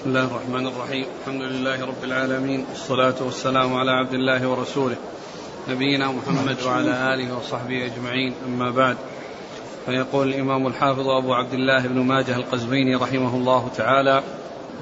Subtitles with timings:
[0.00, 1.04] بسم الله الرحمن الرحيم.
[1.20, 2.64] الحمد لله رب العالمين.
[2.70, 4.96] والصلاة والسلام على عبد الله ورسوله.
[5.68, 8.34] نبينا محمد وعلى آله وصحبه أجمعين.
[8.46, 8.96] أما بعد
[9.86, 14.22] فيقول الإمام الحافظ أبو عبد الله بن ماجه القزويني رحمه الله تعالى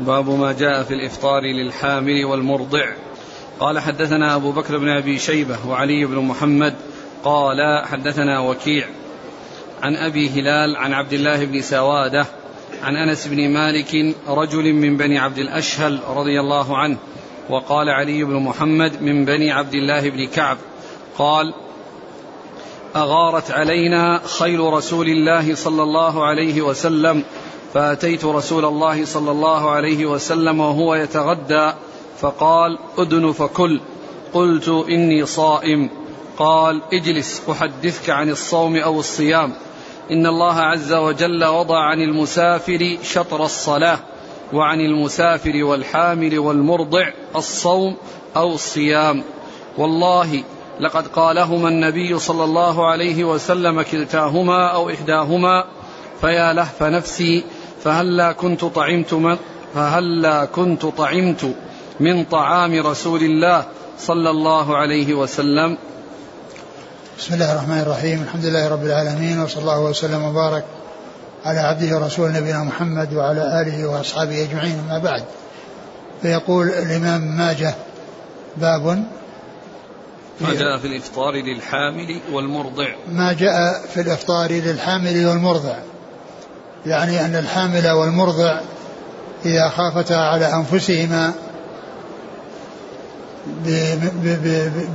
[0.01, 2.87] باب ما جاء في الإفطار للحامل والمرضع.
[3.61, 6.75] قال حدثنا أبو بكر بن أبي شيبة وعلي بن محمد.
[7.25, 8.87] قال حدثنا وكيع
[9.83, 12.27] عن أبي هلال عن عبد الله بن سوادة
[12.83, 16.97] عن أنس بن مالك رجل من بني عبد الأشهل رضي الله عنه
[17.51, 20.59] وقال علي بن محمد من بني عبد الله بن كعب
[21.19, 21.55] قال
[22.97, 27.25] أغارت علينا خيل رسول الله صلى الله عليه وسلم
[27.75, 31.73] فأتيت رسول الله صلى الله عليه وسلم وهو يتغدى
[32.21, 33.81] فقال ادن فكل.
[34.35, 35.91] قلت إني صائم.
[36.39, 39.53] قال اجلس أحدثك عن الصوم أو الصيام.
[40.11, 43.99] إن الله عز وجل وضع عن المسافر شطر الصلاة
[44.53, 47.97] وعن المسافر والحامل والمرضع الصوم
[48.37, 49.23] أو الصيام.
[49.79, 50.43] والله
[50.81, 55.65] لقد قالهما النبي صلى الله عليه وسلم كلتاهما أو إحداهما
[56.21, 57.45] فيا لهف نفسي
[57.85, 59.37] فهلا كنت طعمت من
[59.75, 61.55] فهلا كنت طعمت
[62.01, 63.65] من طعام رسول الله
[63.99, 65.77] صلى الله عليه وسلم.
[67.19, 68.23] بسم الله الرحمن الرحيم.
[68.23, 70.65] الحمد لله رب العالمين وصلى الله وسلم وبارك
[71.45, 75.25] على عبده ورسوله نبينا محمد وعلى آله وأصحابه أجمعين أما بعد.
[76.23, 77.75] فيقول الإمام ماجه
[78.57, 78.87] باب
[80.41, 82.89] ما جاء في الإفطار للحامل والمرضع.
[83.13, 85.77] ما جاء في الإفطار للحامل والمرضع.
[86.87, 88.61] يعني أن الحامل والمرضع
[89.45, 91.33] إذا خافتا على أنفسهما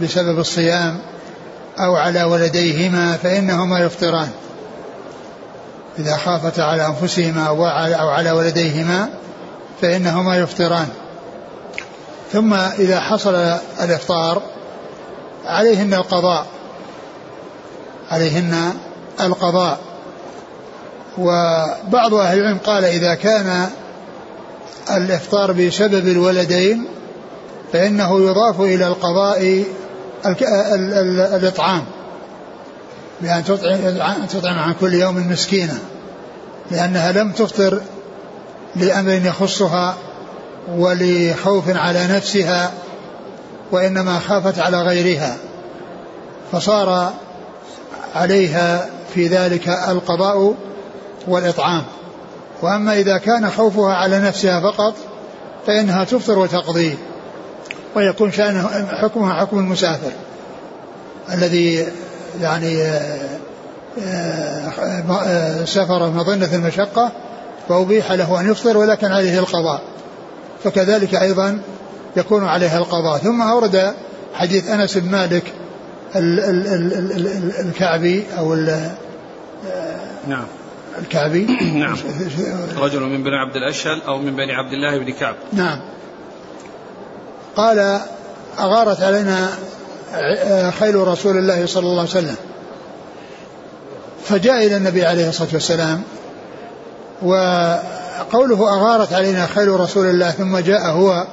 [0.01, 1.12] بسبب الصيام
[1.79, 4.29] أو على ولديهما فإنهما يفطران.
[5.99, 7.63] إذا خافتا على أنفسهما أو
[8.09, 9.09] على ولديهما
[9.81, 10.88] فإنهما يفطران.
[12.33, 13.35] ثم إذا حصل
[13.83, 14.41] الإفطار
[15.45, 16.45] عليهن القضاء.
[18.12, 18.73] عليهن
[19.22, 19.79] القضاء.
[21.17, 23.69] وبعض أهل العلم قال إذا كان
[24.91, 26.85] الإفطار بسبب الولدين
[27.73, 29.66] فإنه يضاف إلى القضاء
[30.25, 31.85] الإطعام.
[33.22, 33.44] بأن
[34.29, 35.78] تطعم, عن كل يوم مسكينا.
[36.72, 37.81] لأنها لم تفطر
[38.75, 39.95] لأمر يخصها
[40.69, 42.72] ولخوف على نفسها
[43.72, 45.38] وإنما خافت على غيرها.
[46.51, 47.13] فصار
[48.16, 50.56] عليها في ذلك القضاء
[51.28, 51.83] والإطعام.
[52.62, 54.94] وأما إذا كان خوفها على نفسها فقط
[55.67, 56.97] فإنها تفطر وتقضي.
[57.96, 60.12] ويكون شأنه حكمها حكم المسافر
[61.34, 61.88] الذي
[62.42, 64.70] يعني آه،
[65.12, 67.12] آه، سافر مظنة المشقة
[67.70, 69.81] فأبيح له أن يفطر ولكن عليه القضاء.
[70.64, 71.59] فكذلك أيضا
[72.18, 73.18] يكون عليها القضاء.
[73.18, 73.94] ثم أورد
[74.34, 75.44] حديث أنس بن مالك
[77.60, 78.56] الكعبي أو
[80.28, 80.46] نعم.
[81.00, 81.46] الكعبي.
[81.74, 81.98] نعم.
[82.78, 85.36] رجل من بني عبد الأشهل أو من بني عبد الله بن كعب.
[85.54, 85.80] نعم.
[87.58, 88.00] قال
[88.59, 89.50] أغارت علينا
[90.80, 92.36] خيل رسول الله صلى الله عليه وسلم.
[94.25, 96.02] فجاء إلى النبي عليه الصلاة والسلام
[97.22, 101.28] وقوله أغارت علينا خيل رسول الله ثم جاء هو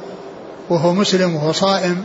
[0.71, 2.03] وهو مسلم وهو صائم.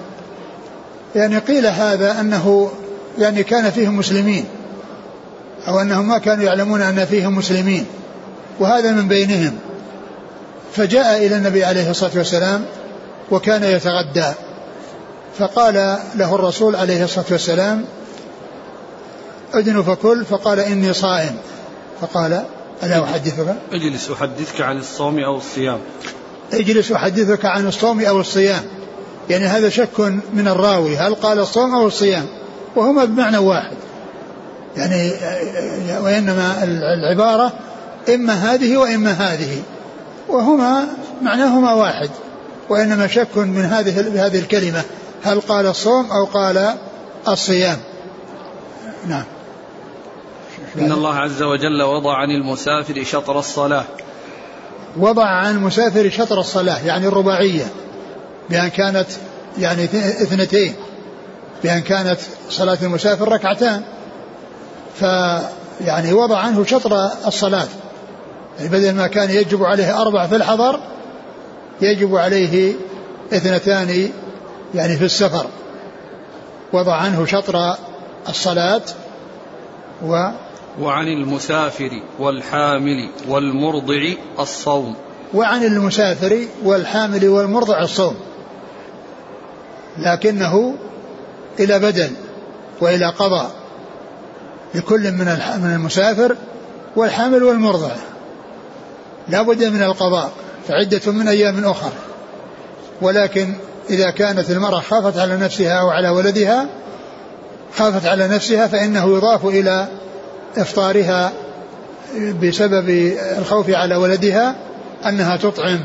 [1.16, 2.72] يعني قيل هذا أنه
[3.18, 4.46] يعني كان فيهم مسلمين
[5.68, 7.86] أو أنهم ما كانوا يعلمون أن فيهم مسلمين
[8.60, 9.56] وهذا من بينهم.
[10.74, 12.66] فجاء إلى النبي عليه الصلاة والسلام
[13.32, 14.34] وكان يتغدى.
[15.38, 17.86] فقال له الرسول عليه الصلاة والسلام
[19.54, 20.26] ادن فكل.
[20.26, 21.36] فقال إني صائم.
[22.02, 22.46] فقال
[22.84, 25.80] ألا أحدثك؟ أجلس أحدثك عن الصوم أو الصيام.
[26.54, 28.62] أجلس أحدثك عن الصوم أو الصيام.
[29.30, 30.00] يعني هذا شك
[30.34, 30.98] من الراوي.
[30.98, 32.26] هل قال الصوم أو الصيام؟
[32.76, 33.78] وهما بمعنى واحد.
[34.78, 35.12] يعني
[36.04, 37.54] وإنما العبارة
[38.14, 39.62] إما هذه وإما هذه.
[40.30, 40.88] وهما
[41.22, 42.10] معناهما واحد.
[42.70, 44.84] وإنما شك من هذه بهذه الكلمة.
[45.24, 46.76] هل قال الصوم أو قال
[47.28, 47.78] الصيام؟
[49.08, 49.24] نعم.
[50.78, 53.86] إن الله عز وجل وضع عن المسافر شطر الصلاة.
[54.98, 57.66] وضع عن المسافر شطر الصلاة يعني الرباعية
[58.50, 59.08] بأن كانت
[59.58, 60.76] يعني اثنتين
[61.64, 62.20] بأن كانت
[62.50, 63.82] صلاة المسافر ركعتان.
[65.00, 67.68] فيعني وضع عنه شطر الصلاة.
[68.58, 70.80] يعني بدل ما كان يجب عليه أربع في الحضر
[71.82, 72.74] يجب عليه
[73.34, 74.10] اثنتان
[74.76, 75.46] يعني في السفر.
[76.74, 77.76] وضع عنه شطر
[78.30, 78.82] الصلاة
[80.06, 80.30] و
[80.82, 84.96] وعن المسافر والحامل والمرضع الصوم.
[85.34, 88.16] وعن المسافر والحامل والمرضع الصوم.
[89.98, 90.76] لكنه
[91.60, 92.12] إلى بدل
[92.82, 93.52] وإلى قضاء
[94.76, 95.26] لكل من
[95.58, 96.36] من المسافر
[96.96, 97.92] والحامل والمرضع.
[99.28, 100.32] لا بد من القضاء.
[100.68, 101.92] فعدة من أيام أخر.
[103.02, 103.54] ولكن
[103.90, 106.68] إذا كانت المرأة خافت على نفسها أو على ولدها
[107.78, 109.88] خافت على نفسها فإنه يضاف إلى
[110.58, 111.32] إفطارها
[112.42, 112.90] بسبب
[113.38, 114.56] الخوف على ولدها
[115.06, 115.80] أنها تطعم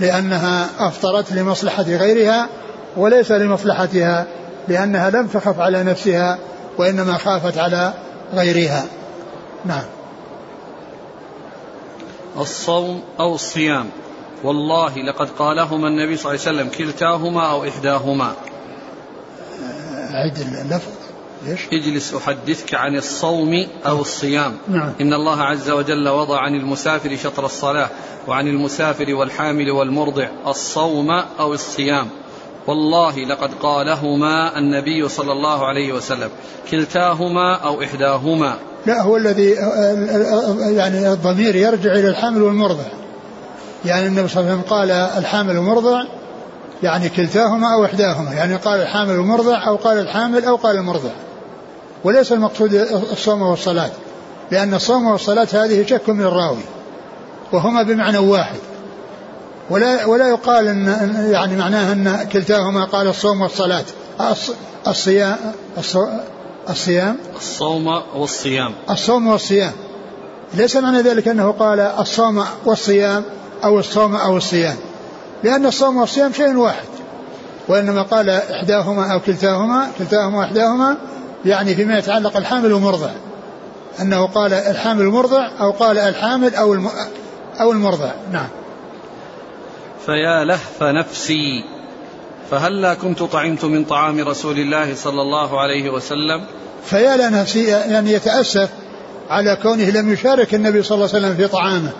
[0.00, 2.48] لأنها أفطرت لمصلحة غيرها
[2.96, 4.26] وليس لمصلحتها
[4.68, 6.38] لأنها لم تخف على نفسها
[6.78, 7.92] وإنما خافت على
[8.34, 8.84] غيرها.
[9.64, 9.84] نعم.
[12.36, 13.86] الصوم أو الصيام.
[14.44, 18.32] والله لقد قالهما النبي صلى الله عليه وسلم كلتاهما أو إحداهما.
[20.14, 20.92] أعد اللفظ
[21.46, 24.56] ليش؟ اجلس أحدثك عن الصوم أو الصيام.
[24.68, 24.92] نعم.
[25.00, 27.88] إن الله عز وجل وضع عن المسافر شطر الصلاة
[28.28, 32.06] وعن المسافر والحامل والمرضع الصوم أو الصيام.
[32.66, 36.30] والله لقد قالهما النبي صلى الله عليه وسلم
[36.70, 38.56] كلتاهما أو إحداهما.
[38.86, 39.50] لا هو الذي
[40.76, 43.03] يعني الضمير يرجع إلى الحامل والمرضع.
[43.84, 46.04] يعني النبي صلى الله عليه وسلم قال الحامل والمرضع
[46.82, 51.10] يعني كلتاهما أو إحداهما يعني قال الحامل والمرضع أو قال الحامل أو قال المرضع
[52.04, 52.74] وليس المقصود
[53.12, 53.90] الصوم والصلاة
[54.50, 56.62] لأن الصوم والصلاة هذه شك من الراوي
[57.52, 58.58] وهما بمعنى واحد.
[59.70, 60.86] ولا ولا يقال إن
[61.30, 63.84] يعني معناه إن كلتاهما قال الصوم والصلاة.
[64.86, 65.36] الصيام
[66.68, 68.72] الصيام؟ الصوم والصيام.
[68.90, 69.72] الصوم والصيام.
[70.54, 73.24] ليس معنى ذلك أنه قال الصوم والصيام.
[73.64, 74.76] أو الصوم أو الصيام.
[75.42, 76.84] لأن الصوم والصيام شيء واحد.
[77.68, 80.96] وإنما قال إحداهما أو كلتاهما كلتاهما وإحداهما
[81.44, 83.10] يعني فيما يتعلق الحامل والمرضع.
[84.00, 86.78] أنه قال الحامل المرضع أو قال الحامل أو
[87.60, 88.10] أو المرضع.
[88.32, 88.48] نعم.
[90.06, 91.64] فيا لهف نفسي
[92.50, 96.44] فهلا كنت طعمت من طعام رسول الله صلى الله عليه وسلم؟
[96.84, 98.70] فيا لنفسي يعني يتأسف
[99.30, 101.92] على كونه لم يشارك النبي صلى الله عليه وسلم في طعامه.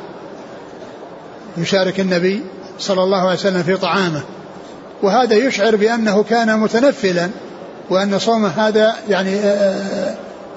[1.56, 2.43] يشارك النبي
[2.79, 4.23] صلى الله عليه وسلم في طعامه.
[5.03, 7.31] وهذا يشعر بأنه كان متنفلا
[7.91, 9.37] وأن صومه هذا يعني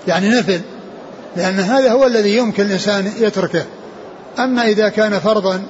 [0.08, 0.62] يعني نفل.
[1.36, 3.64] لأن هذا هو الذي يمكن الإنسان يتركه.
[4.40, 5.64] أما إذا كان فرضا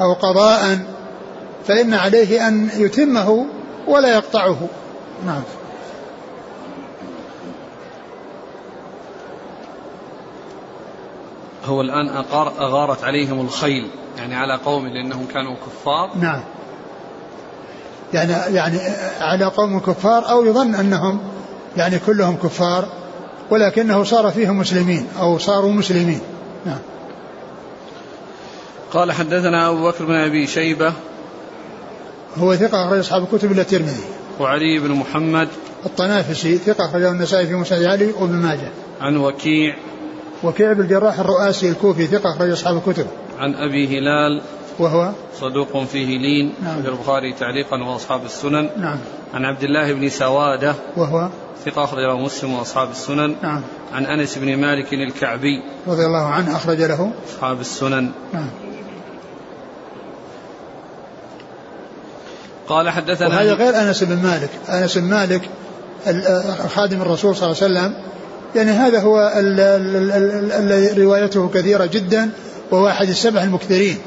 [0.00, 0.78] أو قضاء
[1.68, 3.46] فإن عليه أن يتمه
[3.86, 4.68] ولا يقطعه.
[5.26, 5.42] نعم.
[11.66, 16.10] هو الآن أغار أغارت عليهم الخيل يعني على قوم لأنهم كانوا كفار.
[16.20, 16.40] نعم.
[18.14, 18.78] يعني يعني
[19.20, 21.20] على قوم كفار أو يظن أنهم
[21.76, 22.88] يعني كلهم كفار
[23.50, 26.20] ولكنه صار فيهم مسلمين أو صاروا مسلمين.
[26.66, 26.78] نعم.
[28.92, 30.92] قال حدثنا أبو بكر بن أبي شيبة.
[32.38, 34.04] هو ثقة أخرج أصحاب الكتب إلا الترمذي.
[34.40, 35.48] وعلي بن محمد.
[35.86, 38.68] الطنافسي ثقة أخرجه النسائي في مسند علي وابن ماجه.
[39.00, 39.76] عن وكيع
[40.44, 43.06] وكيع بن الجراح الرؤاسي الكوفي ثقة أخرج أصحاب الكتب.
[43.38, 44.42] عن أبي هلال
[44.78, 45.10] وهو؟
[45.40, 46.82] صدوق فيه لين نعم.
[46.82, 48.70] في البخاري تعليقا وأصحاب السنن.
[48.76, 48.98] نعم.
[49.34, 51.28] عن عبد الله بن سوادة وهو؟
[51.64, 53.34] ثقة أخرجه مسلم وأصحاب السنن.
[53.42, 53.62] نعم.
[53.92, 58.10] عن أنس بن مالك الكعبي رضي الله عنه أخرج له؟ أصحاب السنن.
[58.32, 58.50] نعم.
[62.68, 65.50] قال حدثنا وهذا غير أنس بن مالك، أنس بن مالك
[66.68, 67.94] خادم الرسول صلى الله عليه وسلم
[68.56, 69.32] يعني هذا هو
[70.58, 72.30] الذي روايته كثيرة جدا
[72.70, 73.98] وهو أحد السبع المكثرين.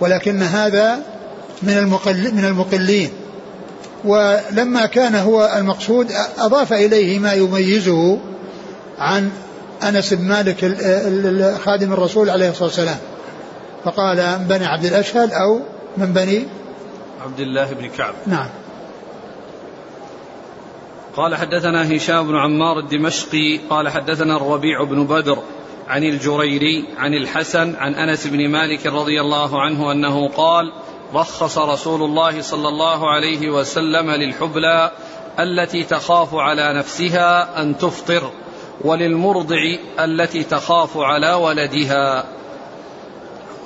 [0.00, 0.98] ولكن هذا
[1.62, 3.10] من المقل من المقلين.
[4.04, 8.18] ولما كان هو المقصود أضاف إليه ما يميزه
[8.98, 9.30] عن
[9.82, 10.64] أنس بن مالك
[11.64, 12.98] خادم الرسول عليه الصلاة والسلام.
[13.84, 15.60] فقال من بني عبد الأشهل أو
[15.96, 16.46] من بني
[17.24, 18.14] عبد الله بن كعب.
[18.26, 18.48] نعم.
[21.20, 25.38] قال حدثنا هشام بن عمار الدمشقي قال حدثنا الربيع بن بدر
[25.88, 30.72] عن الجريري عن الحسن عن أنس بن مالك رضي الله عنه أنه قال
[31.14, 34.90] رخص رسول الله صلى الله عليه وسلم للحبلى
[35.38, 38.30] التي تخاف على نفسها أن تفطر
[38.84, 39.62] وللمرضع
[40.00, 42.24] التي تخاف على ولدها.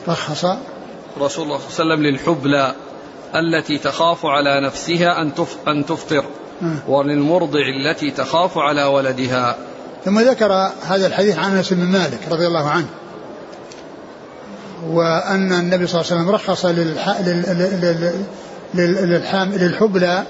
[0.08, 0.44] رخص
[1.20, 2.75] رسول الله صلى الله عليه وسلم للحبلى
[3.34, 5.23] التي تخاف على نفسها
[5.66, 6.25] أن تفطر.
[6.88, 9.56] وللمرضع التي تخاف على ولدها.
[10.04, 10.52] ثم ذكر
[10.87, 12.87] هذا الحديث عن أنس بن مالك رضي الله عنه
[14.90, 17.20] وأن النبي صلى الله عليه وسلم رخص للح...
[18.75, 19.52] للحام...
[19.52, 20.25] للحبلى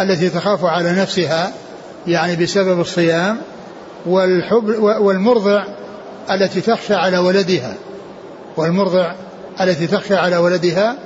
[0.00, 1.52] التي تخاف على نفسها
[2.06, 3.38] يعني بسبب الصيام
[4.06, 5.64] والحبل والمرضع
[6.30, 7.74] التي تخشى على ولدها.
[8.56, 9.12] والمرضع
[9.60, 10.96] التي تخشى على ولدها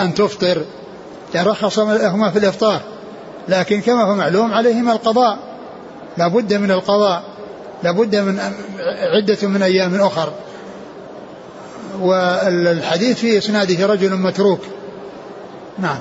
[0.00, 0.62] أن تفطر.
[1.34, 2.80] يعني رخص لهما في الإفطار.
[3.48, 5.38] لكن كما هو معلوم عليهما القضاء.
[6.18, 7.22] لا بد من القضاء.
[7.82, 8.38] لا بد من
[9.16, 10.32] عدة من أيام أخر.
[12.00, 14.60] والحديث في إسناده رجل متروك.
[15.78, 15.98] نعم.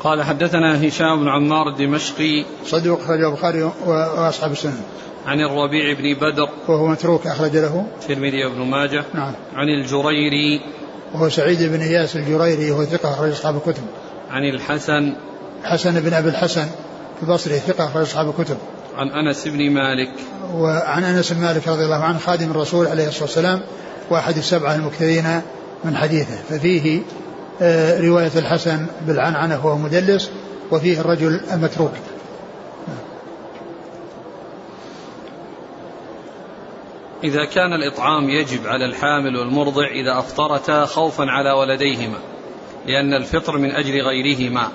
[0.00, 2.44] قال حدثنا هشام بن عمار الدمشقي.
[2.66, 4.80] صدوق أخرجه البخاري وأصحاب السنن
[5.26, 6.48] عن الربيع بن بدر.
[6.68, 7.86] وهو متروك أخرج له.
[8.02, 9.04] الترمذي وابن ماجه.
[9.14, 9.32] نعم.
[9.54, 10.60] عن الجريري.
[11.14, 13.82] وهو سعيد بن إياس الجريري وهو ثقة أخرج أصحاب الكتب.
[14.30, 15.12] عن الحسن.
[15.64, 16.66] حسن بن أبي الحسن
[17.22, 18.56] البصري ثقة أخرج أصحاب الكتب.
[18.96, 20.10] عن أنس بن مالك.
[20.54, 23.60] وعن أنس بن مالك رضي الله عنه خادم الرسول عليه الصلاة والسلام
[24.10, 25.40] وأحد السبعة المكثرين
[25.84, 26.36] من حديثه.
[26.48, 27.02] ففيه
[27.62, 30.30] آه، رواية الحسن بالعنعنة وهو مدلس
[30.70, 31.92] وفيه الرجل المتروك.
[37.24, 42.18] إذا كان الإطعام يجب على الحامل والمرضع إذا أفطرتا خوفا على ولديهما
[42.86, 44.68] لأن الفطر من أجل غيرهما.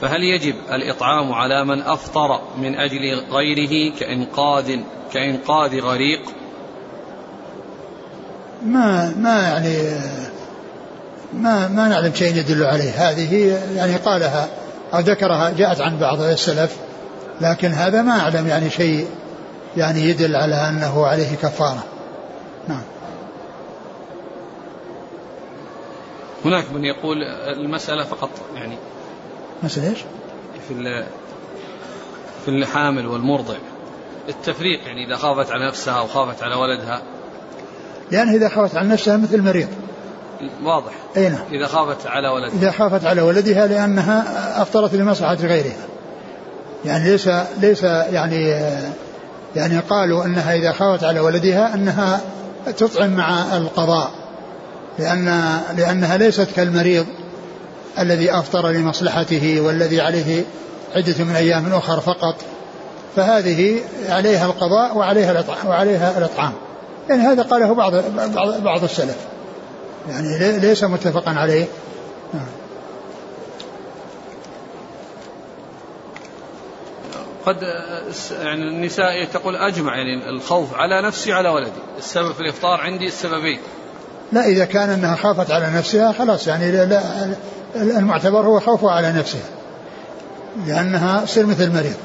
[0.00, 4.78] فهل يجب الإطعام على من أفطر من أجل غيره كإنقاذ
[5.12, 6.20] كإنقاذ غريق؟
[8.62, 9.98] ما ما يعني
[11.34, 13.10] ما ما نعلم شيء يدل عليه.
[13.10, 14.48] هذه يعني قالها
[14.94, 16.76] أو ذكرها جاءت عن بعض السلف
[17.40, 19.06] لكن هذا ما أعلم يعني شيء
[19.76, 21.84] يعني يدل على أنه عليه كفارة.
[22.68, 22.82] نعم.
[26.44, 27.22] هناك من يقول
[27.56, 28.76] المسألة فقط يعني
[29.62, 29.98] مسألة إيش؟
[30.68, 31.04] في
[32.44, 33.54] في الحامل والمرضع.
[34.28, 37.02] التفريق يعني إذا خافت على نفسها أو خافت على ولدها.
[38.10, 39.68] لأن إذا خافت على نفسها مثل المريض.
[40.62, 40.92] واضح.
[41.16, 41.44] أي نعم.
[41.52, 42.58] إذا خافت على ولدها.
[42.58, 45.86] إذا خافت على ولدها لأنها أفطرت لمصلحة غيرها.
[46.84, 47.28] يعني ليس
[47.60, 48.60] ليس يعني
[49.56, 52.20] يعني قالوا أنها إذا خافت على ولدها أنها
[52.76, 54.10] تطعم مع القضاء.
[54.98, 57.06] لأن لأنها ليست كالمريض.
[57.98, 60.44] الذي أفطر لمصلحته والذي عليه
[60.96, 62.36] عدة من أيام أخر فقط
[63.16, 66.52] فهذه عليها القضاء وعليها الإطعام وعليها الإطعام.
[67.08, 69.16] يعني هذا قاله بعض بعض, بعض السلف.
[70.08, 71.66] يعني ليس متفقا عليه.
[77.46, 77.56] قد
[78.42, 81.70] يعني النساء تقول أجمع يعني الخوف على نفسي على ولدي.
[81.98, 83.58] السبب في الإفطار عندي السببين.
[84.32, 87.00] لا إذا كان أنها خافت على نفسها خلاص يعني لا, لا
[87.76, 89.48] المعتبر هو خوفها على نفسها
[90.66, 91.96] لأنها تصير مثل المريض.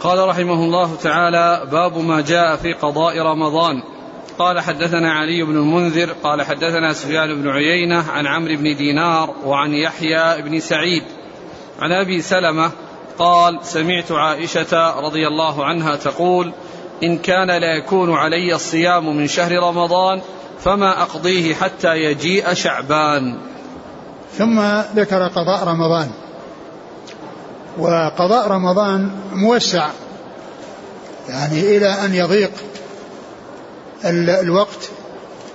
[0.00, 3.82] قال رحمه الله تعالى باب ما جاء في قضاء رمضان.
[4.38, 9.72] قال حدثنا علي بن المنذر قال حدثنا سفيان بن عيينة عن عمرو بن دينار وعن
[9.72, 11.02] يحيى بن سعيد.
[11.80, 12.70] عن أبي سلمة
[13.18, 16.52] قال سمعت عائشة رضي الله عنها تقول
[17.02, 20.20] إن كان لا يكون علي الصيام من شهر رمضان
[20.60, 23.38] فما أقضيه حتى يجيء شعبان.
[24.38, 24.60] ثم
[24.96, 26.10] ذكر قضاء رمضان.
[27.78, 29.88] وقضاء رمضان موسع
[31.28, 32.50] يعني إلى أن يضيق
[34.04, 34.90] الوقت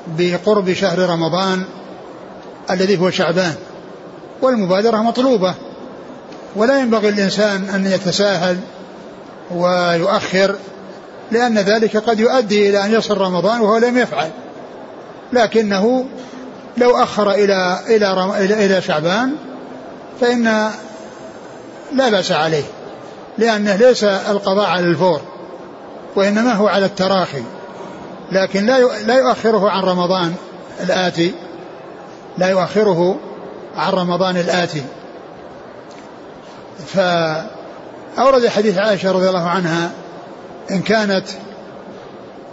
[0.08, 1.64] بقرب شهر رمضان
[2.72, 3.56] الذي هو شعبان.
[4.42, 5.56] والمبادرة مطلوبة
[6.56, 8.60] ولا ينبغي الإنسان أن يتساهل
[9.52, 10.56] ويؤخر
[11.32, 14.30] لأن ذلك قد يؤدي إلى أن يصل رمضان وهو لم يفعل.
[15.34, 16.06] لكنه
[16.78, 19.36] لو أخر إلى إلى إلى, إلى شعبان
[20.22, 20.44] فإن
[21.94, 22.64] لا بأس عليه
[23.38, 25.22] لأنه ليس القضاء على الفور
[26.16, 27.44] وإنما هو على التراخي
[28.32, 30.34] لكن لا لا يؤخره عن رمضان
[30.84, 31.34] الآتي
[32.38, 33.20] لا يؤخره
[33.78, 34.84] عن رمضان الآتي.
[36.88, 39.92] فأورد حديث عائشة رضي الله عنها
[40.72, 41.26] إن كانت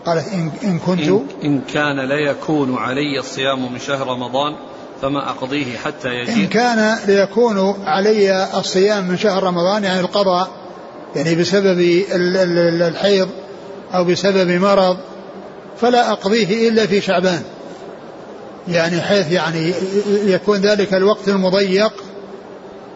[0.08, 4.56] قالت إن, إن كنت إن, إن كان لا يكون علي الصيام من شهر رمضان
[5.02, 6.36] فما أقضيه حتى يجيء.
[6.36, 10.50] إن كان ليكون علي الصيام من شهر رمضان يعني القضاء
[11.16, 12.04] يعني بسبب
[12.80, 13.28] الحيض
[13.94, 14.96] أو بسبب مرض
[15.80, 17.42] فلا أقضيه إلا في شعبان.
[18.68, 19.74] يعني حيث يعني
[20.06, 21.92] يكون ذلك الوقت المضيق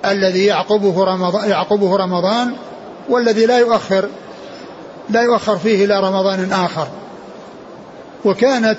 [0.04, 2.52] الذي يعقبه رمضان يعقبه رمضان
[3.08, 4.08] والذي لا يؤخر
[5.10, 6.88] لا يؤخر فيه إلى رمضان آخر.
[8.24, 8.78] وكانت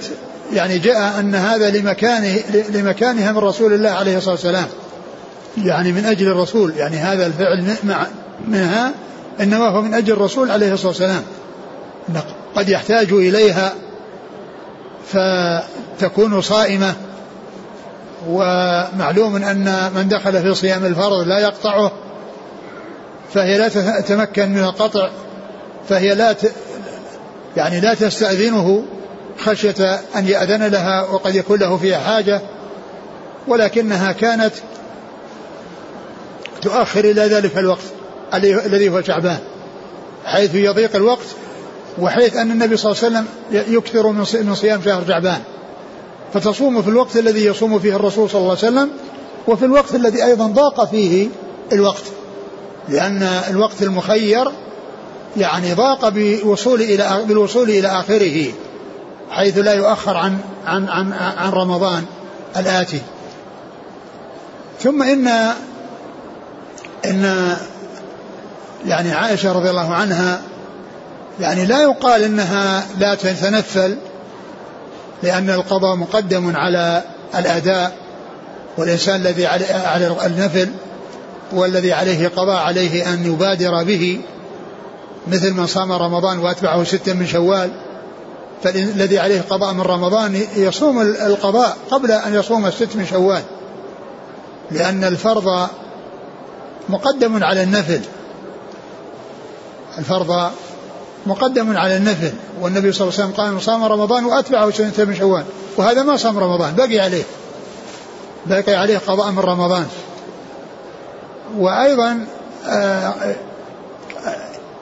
[0.54, 4.68] يعني جاء أن هذا لمكانه لمكانها من رسول الله عليه الصلاة والسلام.
[5.58, 8.08] يعني من أجل الرسول يعني هذا الفعل مع
[8.48, 8.92] منها
[9.42, 11.24] إنما هو من أجل الرسول عليه الصلاة والسلام.
[12.56, 13.74] قد يحتاج إليها
[15.08, 16.94] فتكون صائمة.
[18.30, 21.92] ومعلوم أن من دخل في صيام الفرض لا يقطعه
[23.34, 25.10] فهي لا تتمكن من القطع
[25.90, 26.36] فهي لا
[27.58, 28.84] يعني لا تستأذنه
[29.38, 32.42] خشية أن يأذن لها وقد يكون له فيها حاجة
[33.48, 34.54] ولكنها كانت
[36.62, 37.84] تؤخر إلى ذلك الوقت
[38.34, 39.40] الذي هو شعبان
[40.26, 41.26] حيث يضيق الوقت
[42.00, 43.28] وحيث أن النبي صلى الله عليه وسلم
[43.76, 44.08] يكثر
[44.44, 45.40] من صيام شهر شعبان.
[46.34, 48.90] فتصوم في الوقت الذي يصوم فيه الرسول صلى الله عليه وسلم
[49.48, 51.28] وفي الوقت الذي أيضا ضاق فيه
[51.72, 52.04] الوقت.
[52.90, 54.52] لأن الوقت المخير
[55.38, 58.52] يعني ضاق بوصول إلى بالوصول إلى آخره.
[59.36, 62.06] حيث لا يؤخر عن عن عن عن رمضان
[62.58, 63.02] الآتي.
[64.80, 65.28] ثم إن
[67.06, 67.56] إن
[68.86, 70.42] يعني عائشة رضي الله عنها
[71.40, 73.98] يعني لا يقال إنها لا تتنفل
[75.24, 77.04] لأن القضاء مقدم على
[77.36, 77.92] الأداء
[78.78, 79.46] والإنسان الذي
[79.86, 80.70] على النفل
[81.52, 84.22] والذي عليه قضاء عليه أن يبادر به
[85.28, 87.70] مثل من صام رمضان وأتبعه ستا من شوال.
[88.64, 93.42] فالذي عليه قضاء من رمضان يصوم القضاء قبل أن يصوم الست من شوال.
[94.72, 95.68] لأن الفرض
[96.90, 98.02] مقدم على النفل.
[99.98, 100.52] الفرض
[101.26, 102.32] مقدم على النفل.
[102.62, 105.44] والنبي صلى الله عليه وسلم قال صام رمضان وأتبعه سنة من شوال.
[105.78, 107.24] وهذا ما صام رمضان بقي عليه.
[108.46, 109.88] بقي عليه قضاء من رمضان.
[111.58, 112.26] وأيضا
[112.68, 113.36] آه،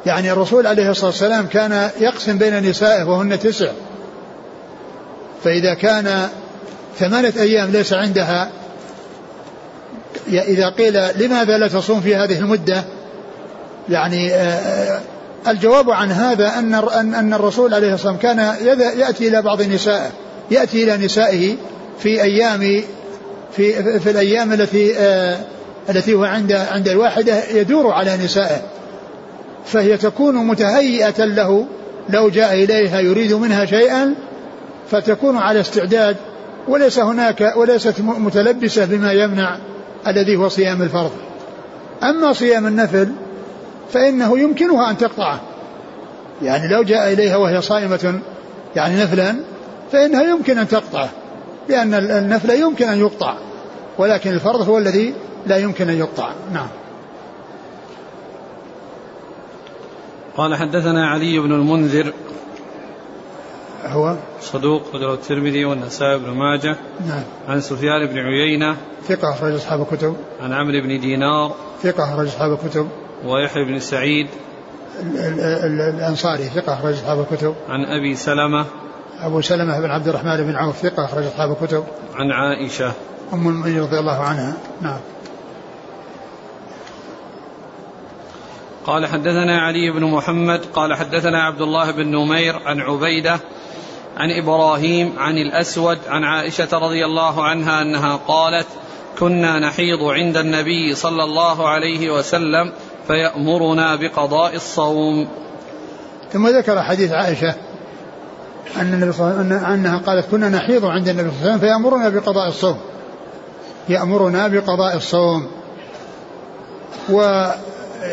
[0.05, 3.71] يعني الرسول عليه الصلاة والسلام كان يقسم بين نسائه وهن تسع.
[5.43, 6.29] فإذا كان
[6.99, 8.49] ثمانية أيام ليس عندها
[10.27, 12.83] إذا قيل لماذا لا تصوم في هذه المدة؟
[13.89, 15.01] يعني آه، آه،
[15.47, 16.73] الجواب عن هذا أن
[17.13, 18.55] أن الرسول عليه الصلاة والسلام كان
[18.99, 20.09] يأتي إلى بعض نسائه
[20.51, 21.55] يأتي إلى نسائه
[21.99, 22.83] في أيام
[23.55, 25.37] في في الأيام التي آه
[25.89, 28.61] التي هو عند عند الواحدة يدور على نسائه.
[29.65, 31.65] فهي تكون متهيئة له
[32.09, 34.15] لو جاء إليها يريد منها شيئا
[34.91, 36.15] فتكون على استعداد
[36.67, 39.57] وليس هناك وليست متلبسة بما يمنع
[40.07, 41.11] الذي هو صيام الفرض.
[42.03, 43.11] أما صيام النفل
[43.93, 45.41] فإنه يمكنها أن تقطعه.
[46.41, 48.19] يعني لو جاء إليها وهي صائمة
[48.75, 49.35] يعني نفلا
[49.91, 51.09] فإنها يمكن أن تقطعه
[51.69, 53.35] لأن النفل يمكن أن يقطع
[53.97, 55.13] ولكن الفرض هو الذي
[55.47, 56.29] لا يمكن أن يقطع.
[56.53, 56.67] نعم.
[60.37, 62.13] قال حدثنا علي بن المنذر.
[63.85, 66.75] هو؟ صدوق خرجه الترمذي والنسائي بن ماجه.
[67.07, 67.23] نعم.
[67.49, 68.77] عن سفيان بن عيينة.
[69.07, 70.15] ثقة أخرج أصحاب الكتب.
[70.41, 71.55] عن عمرو بن دينار.
[71.83, 72.87] ثقة أخرج أصحاب الكتب.
[73.25, 74.27] ويحيى بن سعيد.
[75.01, 77.55] الأنصاري ثقة أخرج أصحاب الكتب.
[77.69, 78.65] عن أبي سلمة.
[79.19, 81.83] أبو سلمة بن عبد الرحمن بن عوف ثقة أخرج أصحاب الكتب.
[82.15, 82.91] عن عائشة.
[83.33, 84.53] أم المؤمنين رضي الله عنها.
[84.81, 84.99] نعم.
[88.85, 93.39] قال حدثنا علي بن محمد قال حدثنا عبد الله بن نمير عن عبيدة
[94.17, 98.67] عن إبراهيم عن الأسود عن عائشة رضي الله عنها أنها قالت
[99.19, 102.71] كنا نحيض عند النبي صلى الله عليه وسلم
[103.07, 105.27] فيأمرنا بقضاء الصوم.
[106.33, 107.55] ثم ذكر حديث عائشة
[108.77, 111.59] أن النبي صلى الله عليه أنها قالت كنا نحيض عند النبي صلى الله عليه وسلم
[111.59, 112.77] فيأمرنا بقضاء الصوم.
[113.89, 115.47] يأمرنا بقضاء الصوم.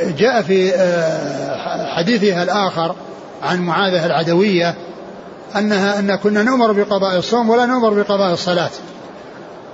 [0.07, 2.95] وجاء في آه، حديثها الآخر
[3.43, 4.75] عن معاذة العدوية
[5.57, 8.71] أنها أن كنا نؤمر بقضاء الصوم ولا نؤمر بقضاء الصلاة.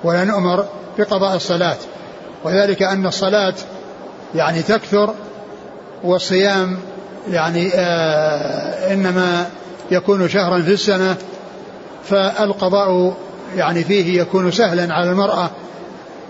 [0.04, 0.64] ولا نؤمر
[0.98, 1.76] بقضاء الصلاة.
[2.44, 3.54] وذلك أن الصلاة
[4.34, 5.14] يعني تكثر
[6.04, 6.78] والصيام
[7.30, 9.46] يعني آه إنما
[9.90, 11.16] يكون شهرا في السنة
[12.04, 13.16] فالقضاء
[13.56, 15.50] يعني فيه يكون سهلا على المرأة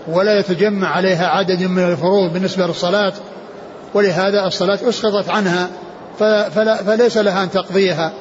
[0.07, 3.13] ولا يتجمع عليها عدد من الفروض بالنسبة للصلاة.
[3.95, 5.69] ولهذا الصلاة أسقطت عنها.
[6.19, 8.11] فلا فليس لها أن تقضيها.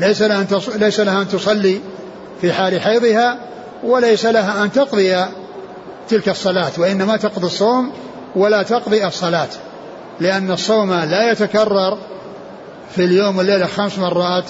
[0.00, 1.80] ليس لها أن ليس لها أن تصلي
[2.40, 3.38] في حال حيضها
[3.84, 5.26] وليس لها أن تقضي
[6.08, 7.92] تلك الصلاة وإنما تقضي الصوم
[8.36, 9.48] ولا تقضي الصلاة.
[10.20, 11.98] لأن الصوم لا يتكرر
[12.94, 14.44] في اليوم والليلة خمس مرات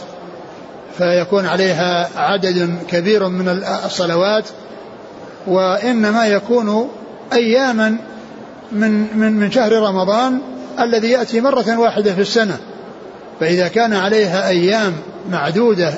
[0.98, 3.48] فيكون عليها عدد كبير من
[3.84, 4.44] الصلوات
[5.46, 6.88] وإنما يكون
[7.32, 7.96] أياما
[8.72, 10.40] من من من شهر رمضان
[10.80, 12.58] الذي يأتي مرة واحدة في السنة.
[13.40, 14.92] فإذا كان عليها أيام
[15.30, 15.94] معدودة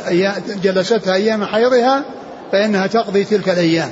[0.62, 2.04] جلستها أيام حيضها
[2.52, 3.90] فإنها تقضي تلك الأيام.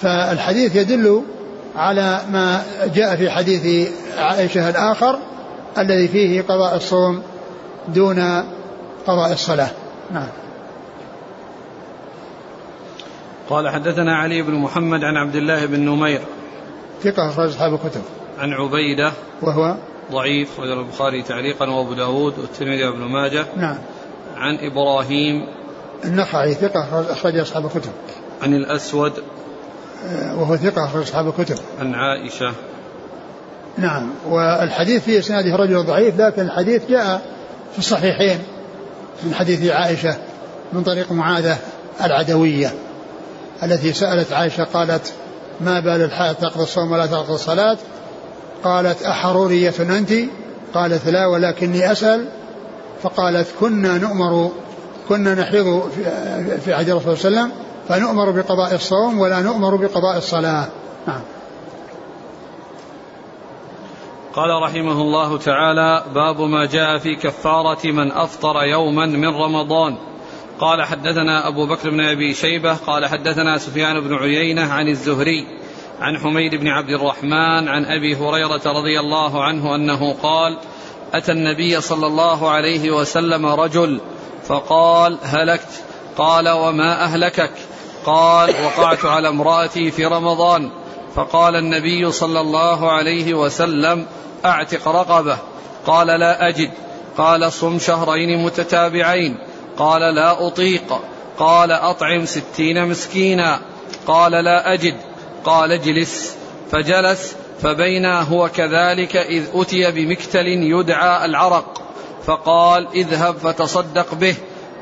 [0.00, 1.22] فالحديث يدل
[1.76, 2.62] على ما
[2.94, 5.18] جاء في حديث عائشة الآخر
[5.78, 7.22] الذي فيه قضاء الصوم
[7.88, 8.44] دون
[9.06, 9.70] قضاء الصلاة.
[10.12, 10.28] نعم.
[13.50, 16.20] قال حدثنا علي بن محمد عن عبد الله بن نمير.
[17.02, 18.02] ثقة أخرج أصحاب الكتب.
[18.40, 19.12] عن عبيدة.
[19.42, 19.76] وهو
[20.12, 23.46] ضعيف وجر البخاري تعليقا وأبو داود والترمذي وابن ماجه.
[23.56, 23.78] نعم.
[24.36, 25.46] عن إبراهيم.
[26.04, 27.92] النخعي ثقة أخرج أصحاب الكتب.
[28.42, 29.12] عن الأسود.
[30.06, 31.58] آه، وهو ثقة أخرج أصحاب الكتب.
[31.80, 32.52] عن عائشة.
[33.78, 34.10] نعم.
[34.28, 37.22] والحديث في إسناده رجل ضعيف لكن الحديث جاء
[37.72, 38.38] في الصحيحين.
[39.24, 40.16] من حديث عائشة
[40.72, 41.58] من طريق معاذة
[42.04, 42.74] العدوية
[43.62, 45.12] التي سألت عائشة قالت
[45.60, 47.78] ما بال الحائط تقضي الصوم ولا تقضي الصلاة؟
[48.64, 50.12] قالت أحرورية أنت؟
[50.74, 52.28] قالت لا ولكني أسأل.
[53.02, 54.50] فقالت كنا نؤمر
[55.08, 55.90] كنا نحيض
[56.64, 60.68] في عهد الرسول صلى الله عليه وسلم فنؤمر بقضاء الصوم ولا نؤمر بقضاء الصلاة.
[61.06, 61.20] نعم.
[64.34, 69.96] قال رحمه الله تعالى باب ما جاء في كفارة من أفطر يوما من رمضان.
[70.60, 75.46] قال حدثنا أبو بكر بن أبي شيبة قال حدثنا سفيان بن عيينة عن الزهري
[76.00, 80.58] عن حميد بن عبد الرحمن عن أبي هريرة رضي الله عنه أنه قال
[81.14, 84.00] أتى النبي صلى الله عليه وسلم رجل
[84.44, 85.84] فقال هلكت.
[86.16, 87.52] قال وما أهلكك؟
[88.06, 90.70] قال وقعت على امرأتي في رمضان.
[91.14, 94.06] فقال النبي صلى الله عليه وسلم
[94.44, 95.38] أعتق رقبة.
[95.86, 96.70] قال لا أجد.
[97.18, 99.38] قال صم شهرين متتابعين.
[99.78, 101.00] قال لا أطيق.
[101.38, 103.60] قال أطعم ستين مسكينا.
[104.06, 105.09] قال لا أجد.
[105.44, 106.36] قال اجلس.
[106.72, 107.36] فجلس.
[107.62, 111.82] فبينا هو كذلك إذ أتي بمكتل يدعى العرق.
[112.26, 114.34] فقال اذهب فتصدق به.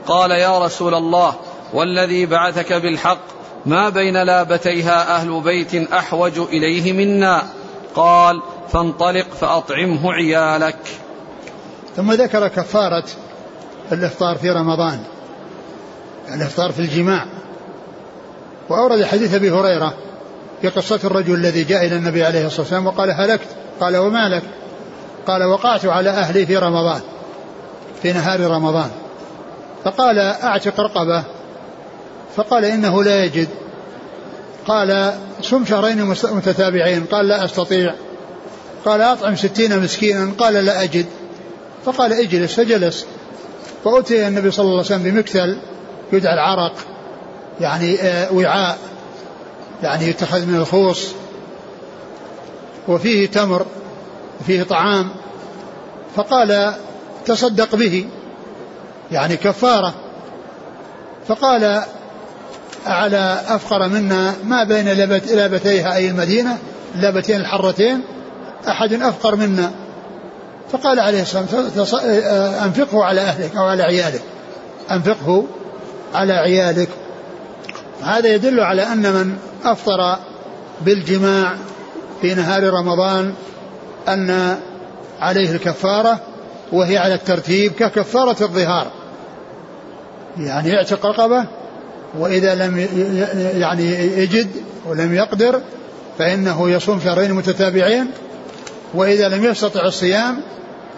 [0.07, 1.35] قال يا رسول الله
[1.73, 3.18] والذي بعثك بالحق
[3.66, 7.42] ما بين لابتيها أهل بيت أحوج إليه منا؟
[7.94, 8.42] قال
[8.73, 10.79] فانطلق فأطعمه عيالك.
[11.97, 13.05] ثم ذكر كفارة
[13.92, 14.99] الإفطار في رمضان
[16.35, 17.27] الإفطار في الجماع.
[18.68, 19.94] وأورد حديث أبي هريرة
[20.62, 23.49] في قصة الرجل الذي جاء إلى النبي عليه الصلاة والسلام وقال هلكت؟
[23.81, 24.42] قال وما لك.
[25.27, 27.01] قال وقعت على أهلي في رمضان
[28.03, 28.90] في نهار رمضان.
[29.85, 31.25] فقال أعتق رقبة.
[32.37, 33.49] فقال إنه لا يجد.
[34.66, 37.05] قال صم شهرين متتابعين.
[37.05, 37.94] قال لا أستطيع.
[38.85, 40.33] قال أطعم ستين مسكينا.
[40.38, 41.07] قال لا أجد.
[41.85, 42.55] فقال اجلس.
[42.55, 43.07] فجلس.
[43.85, 45.59] فأتي النبي صلى الله عليه وسلم بمكتل
[46.12, 46.75] يدعى العرق
[47.61, 48.79] يعني آه، وعاء.
[49.83, 51.07] يعني يتخذ من الخوص
[52.88, 53.67] وفيه تمر
[54.41, 55.09] وفيه طعام
[56.17, 56.75] فقال
[57.27, 58.07] تصدق به
[59.12, 59.95] يعني كفارة
[61.29, 61.83] فقال
[62.87, 64.88] على أفقر منا ما بين
[65.33, 66.59] لابتيها أي المدينة
[66.95, 68.01] اللابتين الحرتين
[68.69, 69.71] أحد أفقر منا
[70.73, 71.45] فقال عليه الصلاة
[71.77, 72.05] والسلام
[72.64, 74.23] أنفقه على أهلك أو على عيالك
[74.91, 75.45] أنفقه
[76.14, 76.88] على عيالك
[78.03, 80.17] هذا يدل على أن من أفطر
[80.81, 81.55] بالجماع
[82.23, 83.35] في نهار رمضان
[84.09, 84.59] أن
[85.21, 86.21] عليه الكفارة
[86.73, 88.91] وهي على الترتيب ككفارة الظهار.
[90.39, 91.47] يعني يعتق رقبة
[92.19, 92.89] وإذا لم
[93.61, 93.85] يعني
[94.19, 94.49] يجد
[94.87, 95.61] ولم يقدر
[96.19, 98.11] فإنه يصوم شهرين متتابعين
[98.95, 100.41] وإذا لم يستطع الصيام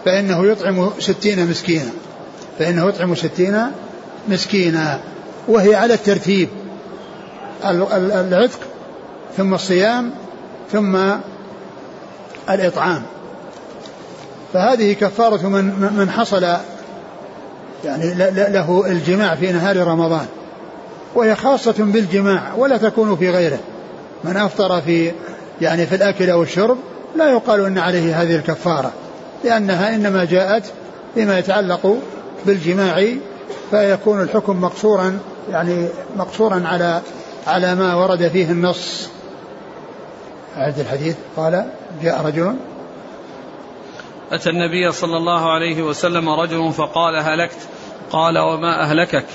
[0.05, 1.91] فإنه يطعم ستين مسكينا
[2.59, 3.61] فإنه يطعم ستين
[4.27, 4.99] مسكينا
[5.47, 6.49] وهي على الترتيب.
[7.63, 8.59] العتق
[9.37, 10.11] ثم الصيام
[10.71, 10.97] ثم
[12.49, 13.01] الإطعام.
[14.53, 15.65] فهذه كفارة من
[15.97, 16.47] من حصل
[17.85, 20.25] يعني له الجماع في نهار رمضان.
[21.15, 23.59] وهي خاصة بالجماع ولا تكون في غيره.
[24.23, 25.11] من أفطر في
[25.61, 26.77] يعني في الأكل أو الشرب
[27.15, 28.91] لا يقال أن عليه هذه الكفارة
[29.43, 30.63] لأنها إنما جاءت
[31.15, 31.97] فيما يتعلق
[32.45, 33.07] بالجماع
[33.71, 35.19] فيكون الحكم مقصورا
[35.51, 37.01] يعني مقصورا على
[37.47, 39.09] على ما ورد فيه النص.
[40.57, 41.15] أعد الحديث.
[41.37, 41.71] قال
[42.03, 42.55] جاء رجل
[44.31, 47.57] أتى النبي صلى الله عليه وسلم رجل فقال هلكت؟
[48.11, 49.25] قال وما أهلكك؟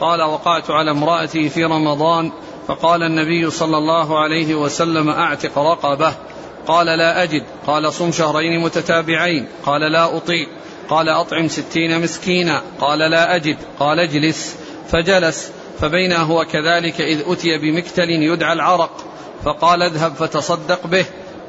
[0.00, 2.32] قال وقعت على امرأتي في رمضان.
[2.68, 6.14] فقال النبي صلى الله عليه وسلم أعتق رقبة.
[6.66, 7.42] قال لا أجد.
[7.66, 9.46] قال صم شهرين متتابعين.
[9.66, 10.48] قال لا أطيق
[10.88, 12.62] قال أطعم ستين مسكينا.
[12.80, 13.56] قال لا أجد.
[13.78, 14.56] قال اجلس.
[14.88, 15.52] فجلس.
[15.80, 18.90] فبينا هو كذلك إذ أتي بمكتل يدعى العرق
[19.44, 21.04] فقال اذهب فتصدق به.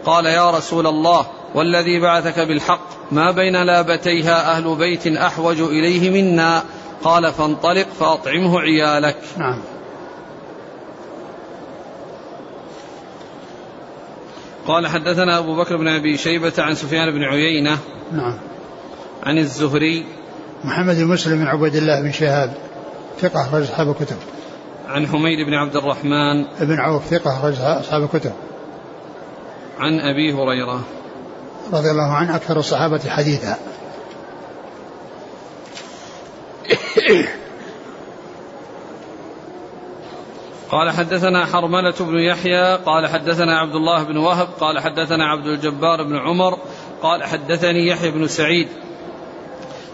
[0.05, 6.63] قال يا رسول الله والذي بعثك بالحق ما بين لابتيها أهل بيت أحوج إليه منا؟
[7.03, 9.17] قال فانطلق فأطعمه عيالك.
[9.37, 9.57] نعم.
[14.67, 17.77] قال حدثنا أبو بكر بن أبي شيبة عن سفيان بن عيينة
[18.11, 18.37] نعم.
[19.23, 20.05] عن الزهري
[20.63, 22.70] محمد بن مسلم بن عبد الله بن شهاب.
[23.21, 24.17] ثقة أخرج أصحاب الكتب.
[24.87, 26.43] عن حميد بن عبد الرحمن.
[26.61, 28.31] بن عوف ثقة أخرج أصحاب الكتب.
[29.79, 30.81] عن أبي هريرة.
[31.73, 33.57] رضي الله عنه أكثر الصحابة حديثا.
[40.71, 46.03] قال حدثنا حرملة بن يحيى قال حدثنا عبد الله بن وهب قال حدثنا عبد الجبار
[46.03, 46.57] بن عمر
[47.01, 48.67] قال حدثني يحيى بن سعيد.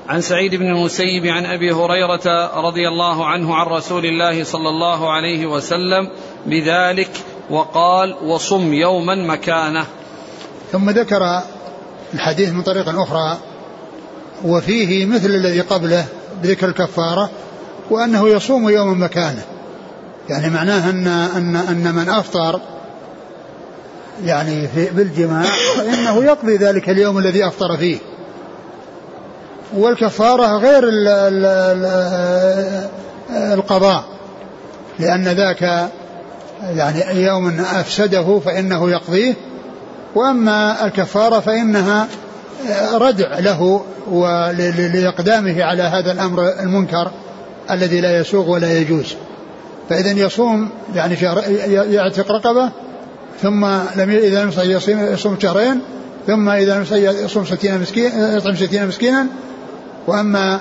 [0.08, 5.12] عن سعيد بن المسيب عن أبي هريرة رضي الله عنه عن رسول الله صلى الله
[5.12, 6.10] عليه وسلم
[6.46, 7.10] بذلك
[7.50, 9.86] وقال وصم يوما مكانه.
[10.72, 11.41] ثم ذكر
[12.13, 13.38] الحديث من طريق أخرى
[14.46, 16.06] وفيه مثل الذي قبله
[16.43, 17.30] بذكر الكفارة
[17.89, 19.43] وأنه يصوم يوما مكانه.
[20.30, 22.62] يعني معناه ان ان أن من أفطر
[24.24, 25.43] يعني في بالجماع
[25.78, 27.98] فإنه يقضي ذلك اليوم الذي أفطر فيه.
[29.73, 32.89] والكفارة غير ال ال ال
[33.53, 34.03] القضاء
[34.99, 35.89] لأن ذاك
[36.75, 39.34] يعني يوم أفسده فإنه يقضيه
[40.15, 42.08] وأما الكفارة فإنها
[42.93, 47.12] ردع له ولإقدامه على هذا الأمر المنكر
[47.71, 49.15] الذي لا يسوغ ولا يجوز.
[49.89, 52.69] فإذا يصوم يعني شهر يعتق رقبة
[53.41, 54.51] ثم لم إذا لم
[55.13, 55.82] يصوم شهرين
[56.27, 56.86] ثم إذا لم
[57.25, 59.27] يصوم ستين مسكين يطعم ستين مسكينا
[60.08, 60.60] وأما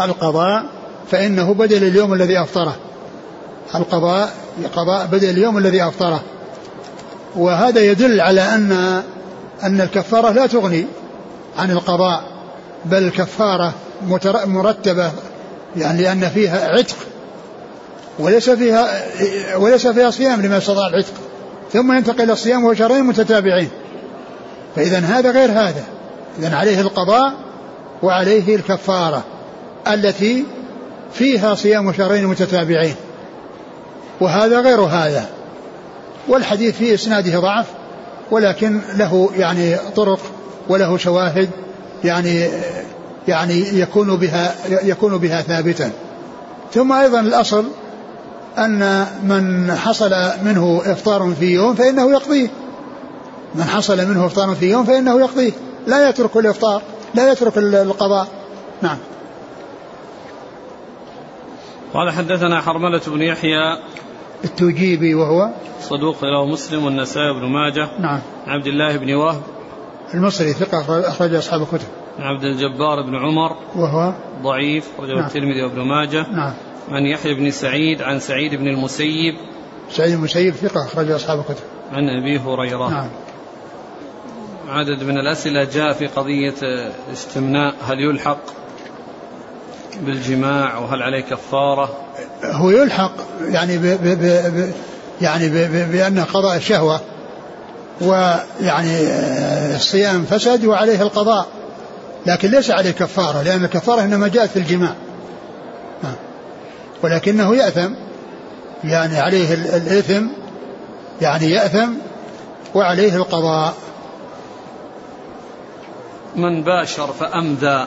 [0.00, 0.64] القضاء
[1.10, 2.76] فإنه بدل اليوم الذي أفطره.
[3.74, 4.34] القضاء
[4.76, 6.20] قضاء بدل اليوم الذي أفطره.
[7.36, 9.02] وهذا يدل على أن
[9.62, 10.86] أن الكفارة لا تغني
[11.58, 12.22] عن القضاء
[12.84, 13.72] بل الكفارة
[14.46, 15.12] مرتبة
[15.76, 16.96] يعني لأن فيها عتق
[18.18, 19.02] وليس فيها
[19.56, 21.14] وليس فيها صيام لما استطاع العتق.
[21.72, 23.68] ثم ينتقل إلى الصيام وهو شهرين متتابعين.
[24.76, 25.84] فاذا هذا غير هذا.
[26.38, 27.32] اذا عليه القضاء
[28.02, 29.24] وعليه الكفارة
[29.92, 30.44] التي
[31.12, 32.94] فيها صيام شهرين متتابعين.
[34.20, 35.26] وهذا غير هذا.
[36.28, 37.66] والحديث في إسناده ضعف
[38.30, 40.20] ولكن له يعني طرق
[40.68, 41.50] وله شواهد
[42.04, 42.48] يعني
[43.28, 45.90] يعني يكون بها يكون بها ثابتا.
[46.74, 47.64] ثم أيضا الأصل
[48.58, 52.48] أن من حصل منه إفطار في يوم فإنه يقضيه.
[53.54, 55.52] من حصل منه إفطار في يوم فإنه يقضيه.
[55.86, 56.82] لا يترك الإفطار.
[57.14, 58.28] لا يترك القضاء.
[58.82, 58.98] نعم.
[61.94, 63.78] قال حدثنا حرملة بن يحيى
[64.44, 67.88] التوجيبي وهو صدوق له مسلم والنسائي بن ماجه.
[68.00, 68.20] نعم.
[68.46, 69.42] عبد الله بن وهب.
[70.14, 71.88] المصري ثقة أخرج أصحاب الكتب.
[72.18, 73.56] عبد الجبار بن عمر.
[73.76, 75.26] وهو ضعيف رجل نعم.
[75.26, 76.26] الترمذي وابن ماجه.
[76.32, 76.52] نعم.
[76.90, 79.34] عن يحيى بن سعيد عن سعيد بن المسيب.
[79.90, 81.64] سعيد المسيب ثقة أخرج أصحاب الكتب.
[81.92, 82.90] عن أبي هريرة.
[82.90, 83.08] نعم.
[84.68, 86.54] عدد من الأسئلة جاء في قضية
[87.12, 88.40] استمناء هل يلحق
[90.00, 91.96] بالجماع وهل عليه كفارة؟
[92.44, 94.08] هو يلحق يعني ب ب
[94.54, 94.72] ب
[95.20, 97.00] يعني ب ب بأن قضاء الشهوة
[98.00, 98.96] ويعني
[99.74, 101.46] الصيام فسد وعليه القضاء
[102.26, 104.94] لكن ليس عليه كفارة لأن الكفارة إنما جاءت في الجماع.
[107.02, 107.92] ولكنه يأثم
[108.84, 110.26] يعني عليه الإثم
[111.20, 111.88] يعني يأثم
[112.74, 113.74] وعليه القضاء.
[116.36, 117.86] من باشر فأمدى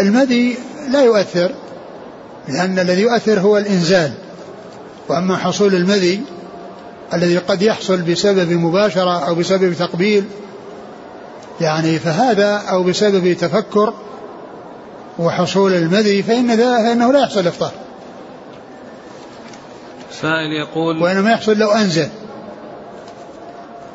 [0.00, 0.56] المدي
[0.90, 1.54] لا يؤثر
[2.48, 4.12] لأن الذي يؤثر هو الإنزال.
[5.08, 6.20] وأما حصول المذي
[7.14, 10.24] الذي قد يحصل بسبب مباشرة أو بسبب تقبيل
[11.60, 13.94] يعني فهذا أو بسبب تفكر
[15.18, 17.72] وحصول المذي فإن فإنه لا يحصل إفطار.
[20.20, 22.08] سائل يقول وإنما يحصل لو أنزل.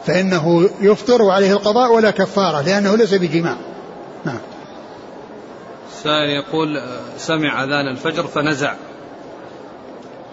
[0.06, 3.56] فإنه يفطر وعليه القضاء ولا كفارة لأنه ليس بجماع.
[4.26, 4.40] نعم.
[6.04, 6.82] سائل يقول
[7.18, 8.74] سمع أذان الفجر فنزع.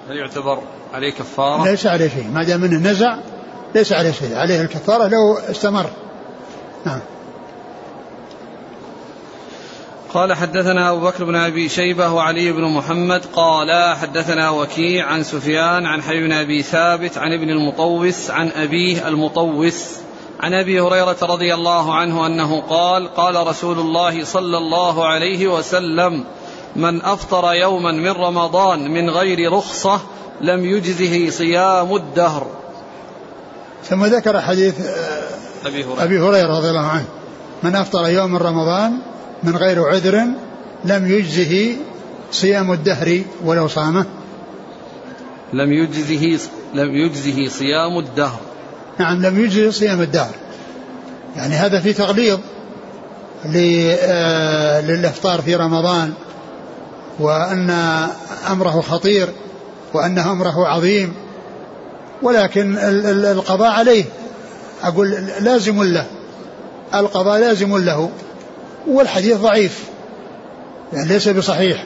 [0.09, 0.63] هل يعتبر
[0.95, 2.29] عليه كفارة؟ ليس عليه شيء.
[2.33, 3.17] ما دام منه نزع
[3.75, 4.37] ليس عليه شيء.
[4.37, 5.87] عليه الكفارة لو استمر.
[6.85, 7.01] نعم.
[10.17, 15.87] قال حدثنا أبو بكر بن أبي شيبة وعلي بن محمد قال حدثنا وكيع عن سفيان
[15.87, 19.85] عن حي بن أبي ثابت عن ابن المطوس عن أبيه المطوس
[20.41, 26.25] عن أبي هريرة رضي الله عنه أنه قال قال رسول الله صلى الله عليه وسلم
[26.77, 30.01] من أفطر يوما من رمضان من غير رخصة
[30.41, 32.47] لم يجزه صيام الدهر.
[33.85, 34.75] ثم ذكر حديث
[35.67, 37.07] أبي هريرة, أبي هريرة رضي الله عنه.
[37.63, 39.01] من أفطر يوم من رمضان
[39.43, 40.25] من غير عذر
[40.85, 41.77] لم يجزه
[42.33, 44.07] صيام الدهر ولو صامه.
[45.53, 46.39] لم يجزه
[46.75, 48.41] لم يجزه صيام الدهر.
[48.99, 50.35] نعم لم يجزه صيام الدهر.
[51.37, 52.39] يعني هذا في تغليظ
[53.57, 56.13] آه، للإفطار في رمضان
[57.19, 57.71] وأن
[58.51, 59.29] أمره خطير
[59.95, 61.15] وانه أمره عظيم.
[62.23, 64.05] ولكن القضاء عليه.
[64.83, 66.07] أقول لازم له.
[66.95, 68.11] القضاء لازم له.
[68.87, 69.85] والحديث ضعيف
[70.93, 71.85] يعني ليس بصحيح.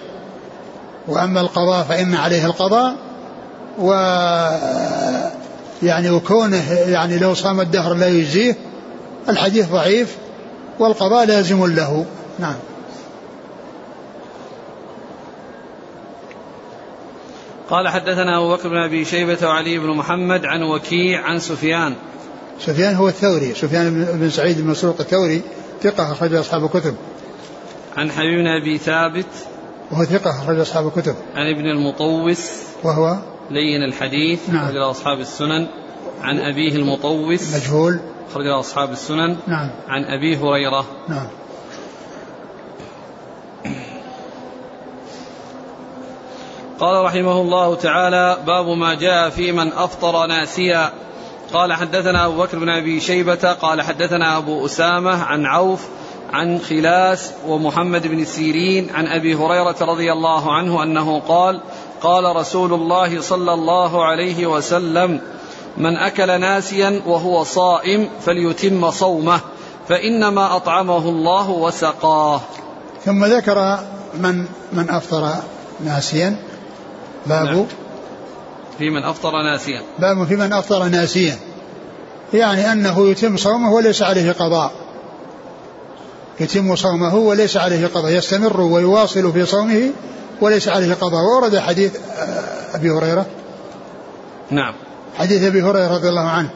[1.08, 2.94] وأما القضاء فإن عليه القضاء
[3.78, 3.92] و
[5.82, 8.56] يعني وكونه يعني لو صام الدهر لا يجزيه
[9.28, 10.16] الحديث ضعيف
[10.78, 12.04] والقضاء لازم له.
[12.38, 12.56] نعم.
[17.70, 21.94] قال حدثنا أبو بكر بن أبي شيبة وعلي بن محمد عن وكيع عن سفيان.
[22.60, 25.42] سفيان هو الثوري سفيان بن سعيد بن مسروق الثوري.
[25.82, 26.96] ثقة أخرج أصحاب الكتب.
[27.96, 29.26] عن حبيب بن أبي ثابت.
[29.90, 31.14] وهو ثقة أخرج أصحاب الكتب.
[31.34, 32.50] عن ابن المطوس.
[32.82, 33.16] وهو
[33.50, 34.50] لين الحديث.
[34.50, 34.64] نعم.
[34.64, 35.66] أخرج أصحاب السنن.
[36.20, 37.54] عن أبيه المطوس.
[37.54, 38.00] مجهول.
[38.30, 39.36] أخرج أصحاب السنن.
[39.46, 39.70] نعم.
[39.88, 40.84] عن أبي هريرة.
[41.08, 41.26] نعم.
[46.80, 50.92] قال رحمه الله تعالى باب ما جاء في من أفطر ناسيا.
[51.52, 55.86] قال حدثنا أبو بكر بن أبي شيبة قال حدثنا أبو أسامة عن عوف
[56.32, 61.60] عن خلاس ومحمد بن سيرين عن أبي هريرة رضي الله عنه أنه قال
[62.02, 65.20] قال رسول الله صلى الله عليه وسلم
[65.76, 69.40] من أكل ناسيا وهو صائم فليتم صومه
[69.88, 72.40] فإنما أطعمه الله وسقاه
[73.04, 73.78] ثم ذكر
[74.14, 75.34] من من أفطر
[75.84, 76.36] ناسيا
[77.26, 77.66] باب نعم.
[78.80, 79.82] في من أفطر ناسيا.
[79.98, 81.36] باب في من أفطر ناسيا.
[82.34, 84.72] يعني أنه يتم صومه وليس عليه قضاء.
[86.40, 88.12] يتم صومه وليس عليه قضاء.
[88.12, 89.90] يستمر ويواصل في صومه
[90.40, 91.24] وليس عليه قضاء.
[91.24, 93.26] وورد حديث آه، أبي هريرة.
[94.50, 94.74] نعم.
[95.18, 96.50] حديث أبي هريرة رضي الله عنه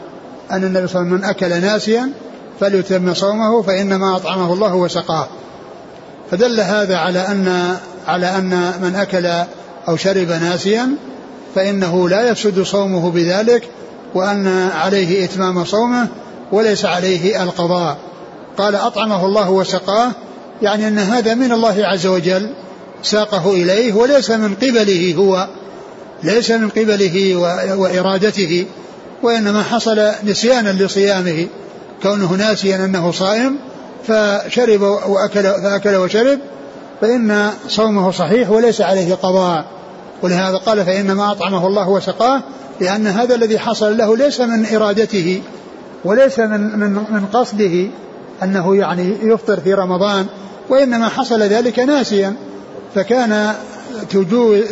[0.50, 2.12] أن النبي صلى الله عليه وسلم من أكل ناسيا
[2.60, 5.28] فليتم صومه فإنما أطعمه الله وسقاه.
[6.30, 9.26] فدل هذا على أن على أن من أكل
[9.88, 10.96] أو شرب ناسيا
[11.54, 13.68] فإنه لا يفسد صومه بذلك
[14.14, 16.08] وأن عليه إتمام صومه
[16.52, 17.96] وليس عليه القضاء.
[18.58, 20.12] قال أطعمه الله وسقاه
[20.62, 22.50] يعني أن هذا من الله عز وجل
[23.02, 25.48] ساقه إليه وليس من قبله هو
[26.22, 27.36] ليس من قبله
[27.76, 28.66] وإرادته
[29.22, 31.46] وإنما حصل نسيانا لصيامه.
[32.02, 33.56] كونه ناسيا أنه صائم
[34.06, 36.38] فشرب وأكل فأكل وشرب
[37.00, 39.64] فإن صومه صحيح وليس عليه قضاء.
[40.24, 42.42] ولهذا قال فإنما أطعمه الله وسقاه
[42.80, 45.42] لأن هذا الذي حصل له ليس من إرادته
[46.04, 47.88] وليس من من من قصده
[48.42, 50.26] أنه يعني يفطر في رمضان
[50.68, 52.34] وإنما حصل ذلك ناسيا
[52.94, 53.54] فكان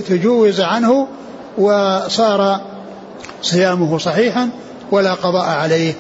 [0.08, 1.06] تجوز عنه
[1.58, 2.60] وصار
[3.42, 4.48] صيامه صحيحا
[4.90, 5.94] ولا قضاء عليه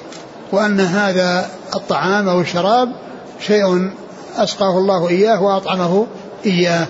[0.52, 2.92] وأن هذا الطعام أو الشراب
[3.40, 3.90] شيء
[4.36, 6.06] أسقاه الله إياه وأطعمه
[6.46, 6.86] إياه.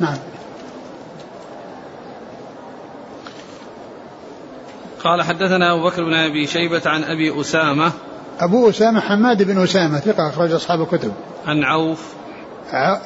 [0.00, 0.16] نعم.
[5.06, 7.92] قال حدثنا أبو بكر بن أبي شيبة عن أبي أسامة
[8.40, 11.12] أبو أسامة حماد بن أسامة ثقة أخرج أصحاب الكتب.
[11.46, 12.14] عن عوف.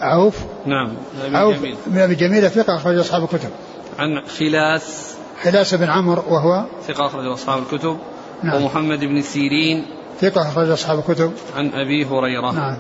[0.01, 0.93] عوف؟ نعم
[1.33, 1.77] عوف جميل.
[1.87, 3.51] بن أبي جميلة ثقة أخرج أصحاب الكتب.
[3.99, 5.15] عن خلاس.
[5.43, 7.99] خلاس بن عمرو وهو؟ ثقة أخرج أصحاب الكتب.
[8.43, 8.63] نعم.
[8.63, 9.87] ومحمد بن سيرين.
[10.21, 11.33] ثقة أخرج أصحاب الكتب.
[11.57, 12.53] عن أبي هريرة.
[12.53, 12.77] نعم.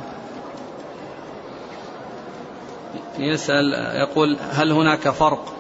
[3.19, 3.75] يسأل
[4.09, 5.60] يقول هل هناك فرق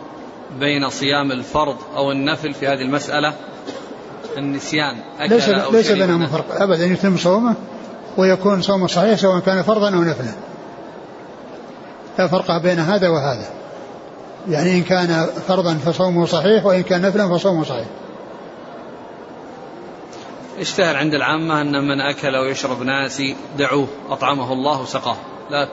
[0.58, 3.34] بين صيام الفرض أو النفل في هذه المسألة
[4.38, 6.62] النسيان أكل ليس أو ليس بينهما فرق.
[6.62, 7.54] أبدا يتم صومه
[8.16, 10.34] ويكون صومه صحيح سواء كان فرضا أو نفلا.
[12.18, 13.46] لا فرق بين هذا وهذا.
[14.48, 17.86] يعني إن كان فرضا فصومه صحيح وإن كان نفلا فصومه صحيح.
[20.58, 25.16] اشتهر عند العامة أن من أكل ويشرب ناسي دعوه أطعمه الله وسقاه
[25.50, 25.68] لا ت...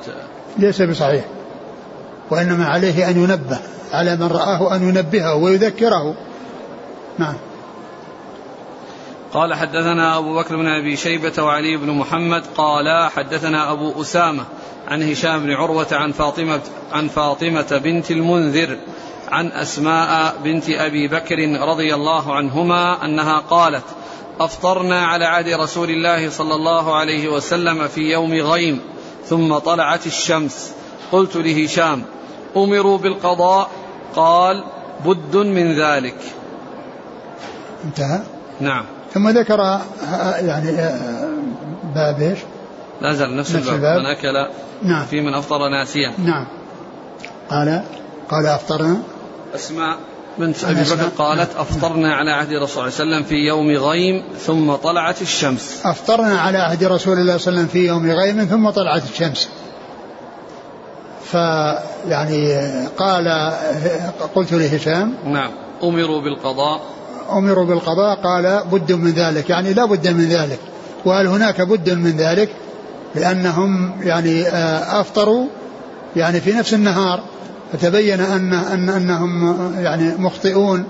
[0.57, 1.25] ليس بصحيح.
[2.31, 3.59] وإنما عليه أن ينبه
[3.91, 6.15] على من رآه أن ينبهه ويذكره.
[7.17, 7.35] نعم.
[9.33, 14.43] قال حدثنا أبو بكر بن أبي شيبة وعلي بن محمد قال حدثنا أبو أسامة
[14.87, 16.59] عن هشام بن عروة عن فاطمة
[16.91, 18.77] عن فاطمة بنت المنذر
[19.27, 21.35] عن أسماء بنت أبي بكر
[21.69, 23.83] رضي الله عنهما أنها قالت
[24.39, 28.79] أفطرنا على عهد رسول الله صلى الله عليه وسلم في يوم غيم
[29.25, 30.73] ثم طلعت الشمس.
[31.11, 32.03] قلت لهشام
[32.63, 33.69] أمروا بالقضاء
[34.15, 34.63] قال
[35.05, 36.15] بد من ذلك.
[37.85, 38.19] انتهى؟
[38.59, 38.85] نعم.
[39.13, 39.79] ثم ذكر
[40.39, 40.71] يعني
[41.95, 42.39] باب إيش؟
[43.01, 43.99] لا زال نفس, نفس الباب.
[43.99, 44.33] من أكل
[44.83, 45.05] نعم.
[45.05, 46.13] في من أفطر ناسيا.
[46.17, 46.47] نعم.
[47.49, 47.83] قال
[48.29, 48.97] قال أفطرنا.
[49.55, 49.97] أسماء
[50.37, 51.61] بنت أبي بكر قالت نعم.
[51.61, 55.81] أفطرنا على عهد رسول الله صلى الله عليه وسلم في يوم غيم ثم طلعت الشمس.
[55.85, 59.49] أفطرنا على عهد رسول الله صلى الله عليه وسلم في يوم غيم ثم طلعت الشمس.
[61.31, 62.55] فيعني
[62.97, 63.51] قال
[64.35, 65.51] قلت لهشام نعم.
[65.83, 66.81] أمروا بالقضاء.
[67.31, 69.49] أمروا بالقضاء قال بد من ذلك.
[69.49, 70.59] يعني لا بد من ذلك.
[71.05, 72.49] وهل هناك بد من ذلك؟
[73.15, 75.45] لأنهم يعني آه، أفطروا
[76.15, 77.19] يعني في نفس النهار.
[77.73, 80.83] فتبين أن, أن أنهم يعني مخطئون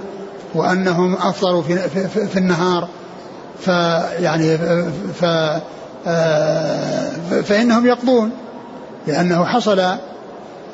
[0.56, 2.88] وأنهم أفطروا في, في, في النهار.
[3.60, 4.58] فيعني
[5.14, 5.26] ف
[6.08, 7.10] آه،
[7.42, 8.32] فإنهم يقضون
[9.08, 9.82] لأنه حصل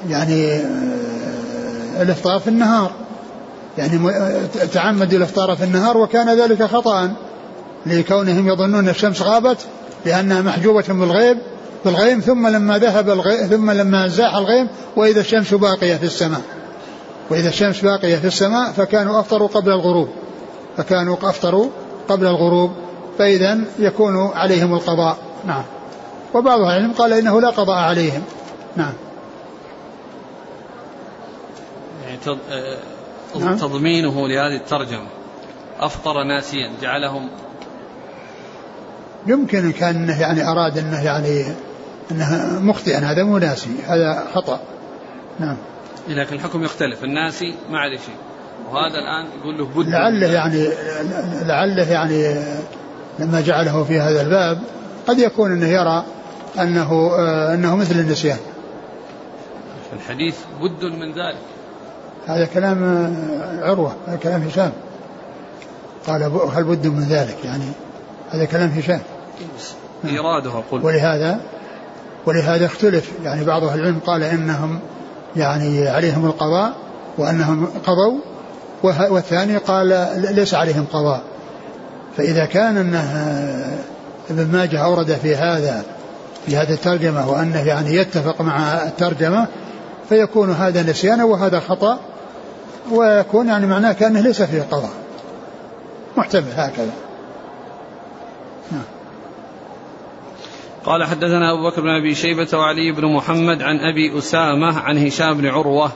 [0.10, 0.62] يعني
[2.02, 2.92] الإفطار في النهار.
[3.78, 4.00] يعني
[4.74, 7.14] تعمدوا الإفطار في النهار وكان ذلك خطأ
[7.86, 9.58] لكونهم يظنون الشمس غابت
[10.06, 11.38] لأنها محجوبة بالغيب
[11.86, 16.42] بالغيم ثم لما ذهب الغيم ثم لما زاح الغيم وإذا الشمس باقية في السماء.
[17.30, 20.10] وإذا الشمس باقية في السماء فكانوا أفطروا قبل الغروب.
[20.78, 21.70] فكانوا أفطروا
[22.10, 22.72] قبل الغروب
[23.18, 25.18] فإذا يكون عليهم القضاء.
[25.46, 25.64] نعم.
[26.34, 28.22] وبعض العلم قال إنه لا قضاء عليهم.
[28.76, 28.94] نعم
[32.04, 32.13] يعني آه، نعم.
[33.34, 35.08] تضمينه لهذه الترجمة.
[35.80, 37.30] أفطر ناسيا جعلهم.
[39.28, 41.46] يمكن كان يعني أراد أنه يعني
[42.12, 44.60] أنه مخطئا هذا مو ناسي هذا خطأ.
[45.40, 45.58] نعم.
[46.08, 48.16] لكن الحكم يختلف الناسي ما عليه شيء.
[48.72, 50.68] وهذا الآن يقول له بد لعله يعني
[51.46, 52.36] لعله يعني
[53.20, 54.62] لما جعله في هذا الباب
[55.08, 56.06] قد يكون أنه يرى
[56.60, 58.38] أنه آه، أنه مثل النسيان.
[59.94, 61.38] الحديث بد من ذلك.
[62.28, 64.72] هذا كلام آه، عروة هذا كلام هشام.
[66.08, 67.66] قال هل بد من ذلك؟ يعني
[68.32, 69.02] هذا كلام هشام.
[70.06, 71.40] إيراده أقول ولهذا
[72.26, 73.12] ولهذا اختلف.
[73.24, 74.80] يعني بعض أهل العلم قال إنهم
[75.36, 76.74] يعني عليهم القضاء
[77.18, 78.20] وأنهم قضوا
[78.84, 81.22] والثاني قال ليس عليهم قضاء.
[82.18, 83.04] فإذا كان أنه
[84.30, 85.84] ابن ماجه أورد في هذا
[86.46, 89.48] في هذه الترجمة وأنه يعني يتفق مع الترجمة
[90.10, 92.00] فيكون هذا نسيانا وهذا خطأ.
[92.92, 94.94] ويكون يعني معناه كأنه ليس فيه قضاء.
[96.18, 96.94] محتمل هكذا.
[98.72, 98.84] نعم.
[100.86, 105.38] قال حدثنا أبو بكر بن أبي شيبة وعلي بن محمد عن أبي أسامة عن هشام
[105.38, 105.92] بن عروة.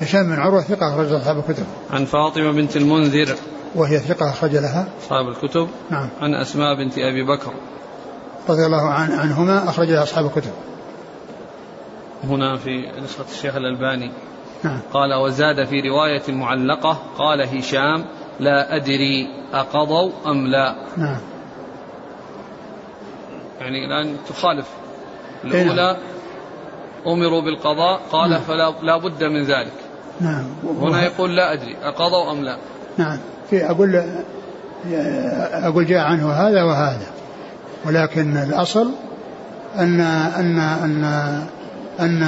[0.00, 1.64] هشام بن عروة ثقة أخرج أصحاب الكتب.
[1.90, 3.36] عن فاطمة بنت المنذر.
[3.74, 4.88] وهي ثقة أخرج لها.
[5.02, 5.68] أصحاب الكتب.
[5.90, 6.08] نعم.
[6.20, 7.52] عن أسماء بنت أبي بكر.
[8.48, 10.52] رضي الله عن عنهما أخرج لها أصحاب الكتب.
[12.24, 14.12] هنا في نسخة الشيخ الألباني.
[14.64, 14.78] نعم.
[14.92, 18.04] قال وزاد في رواية معلقة قال هشام
[18.40, 20.74] لا أدري أقضوا أم لا.
[20.96, 21.20] نعم.
[23.60, 24.66] يعني الآن تخالف.
[25.44, 25.96] الأولى
[27.06, 28.40] أمروا بالقضاء قال نعم.
[28.40, 29.72] فلا لا بد من ذلك.
[30.20, 30.44] نعم.
[30.80, 32.56] هنا يقول لا أدري أقضوا أم لا.
[32.98, 33.18] نعم.
[33.50, 34.02] في أقول
[35.52, 37.06] أقول جاء عنه هذا وهذا.
[37.86, 38.90] ولكن الأصل
[39.78, 41.04] أن أن أن
[42.00, 42.22] أن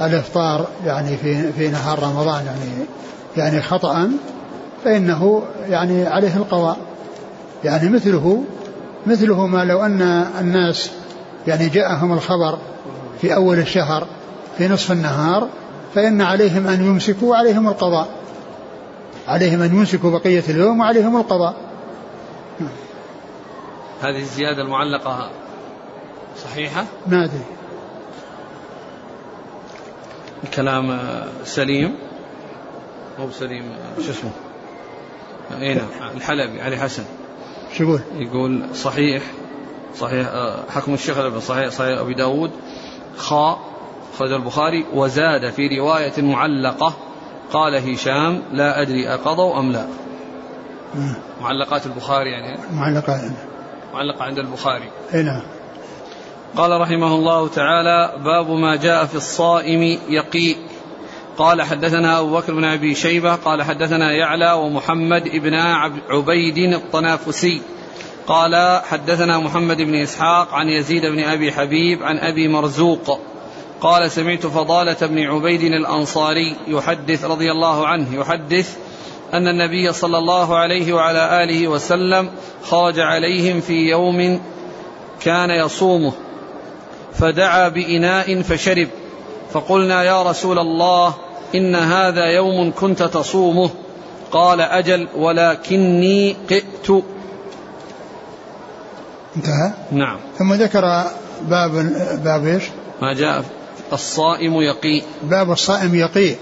[0.00, 2.86] الإفطار يعني في في نهار رمضان يعني
[3.36, 4.10] يعني خطأ
[4.84, 6.76] فإنه يعني عليه القضاء.
[7.64, 8.44] يعني مثله
[9.06, 10.02] مثله ما لو أن
[10.40, 10.90] الناس
[11.46, 12.58] يعني جاءهم الخبر
[13.20, 14.06] في أول الشهر
[14.58, 15.48] في نصف النهار
[15.94, 18.08] فإن عليهم أن يمسكوا وعليهم القضاء.
[19.28, 21.54] عليهم أن يمسكوا بقية اليوم وعليهم القضاء.
[24.02, 25.30] هذه الزيادة المعلقة
[26.44, 27.55] صحيحة؟ ما أدري.
[30.44, 31.00] الكلام
[31.44, 31.94] سليم.
[33.18, 33.64] مو سليم
[34.04, 34.30] شو اسمه؟
[35.60, 35.86] اي نعم.
[36.16, 37.04] الحلبي علي حسن.
[37.72, 39.22] شو يقول؟ يقول صحيح
[39.96, 40.26] صحيح
[40.68, 42.50] حكم الشيخ صحيح صحيح أبي داود.
[43.16, 43.58] خاء
[44.18, 44.84] خرج البخاري.
[44.94, 46.96] وزاد في رواية معلقة
[47.52, 49.86] قال هشام لا أدري أقضوا أم لا.
[51.40, 52.58] معلقات البخاري يعني.
[52.72, 53.20] معلقات
[53.94, 54.90] معلقة عند البخاري.
[55.14, 55.42] اي نعم.
[56.56, 60.56] قال رحمه الله تعالى باب ما جاء في الصائم يقي.
[61.38, 65.54] قال حدثنا أبو بكر بن أبي شيبة قال حدثنا يعلى ومحمد بن
[66.10, 67.62] عبيد الطنافسي.
[68.26, 73.20] قال حدثنا محمد بن إسحاق عن يزيد بن أبي حبيب عن أبي مرزوق.
[73.80, 78.76] قال سمعت فضالة بن عبيد الأنصاري يحدث رضي الله عنه يحدث
[79.34, 82.30] أن النبي صلى الله عليه وعلى آله وسلم
[82.62, 84.40] خرج عليهم في يوم
[85.20, 86.12] كان يصومه.
[87.18, 88.88] فدعا بإناء فشرب.
[89.52, 91.14] فقلنا يا رسول الله
[91.54, 93.70] إن هذا يوم كنت تصومه.
[94.30, 97.04] قال أجل ولكني قئت.
[99.36, 100.18] انتهى؟ نعم.
[100.38, 101.04] ثم ذكر
[101.42, 101.70] باب
[102.24, 102.62] باب إيش؟
[103.02, 103.44] ما جاء.
[103.92, 105.02] الصائم يقي.
[105.22, 106.34] باب الصائم يقي.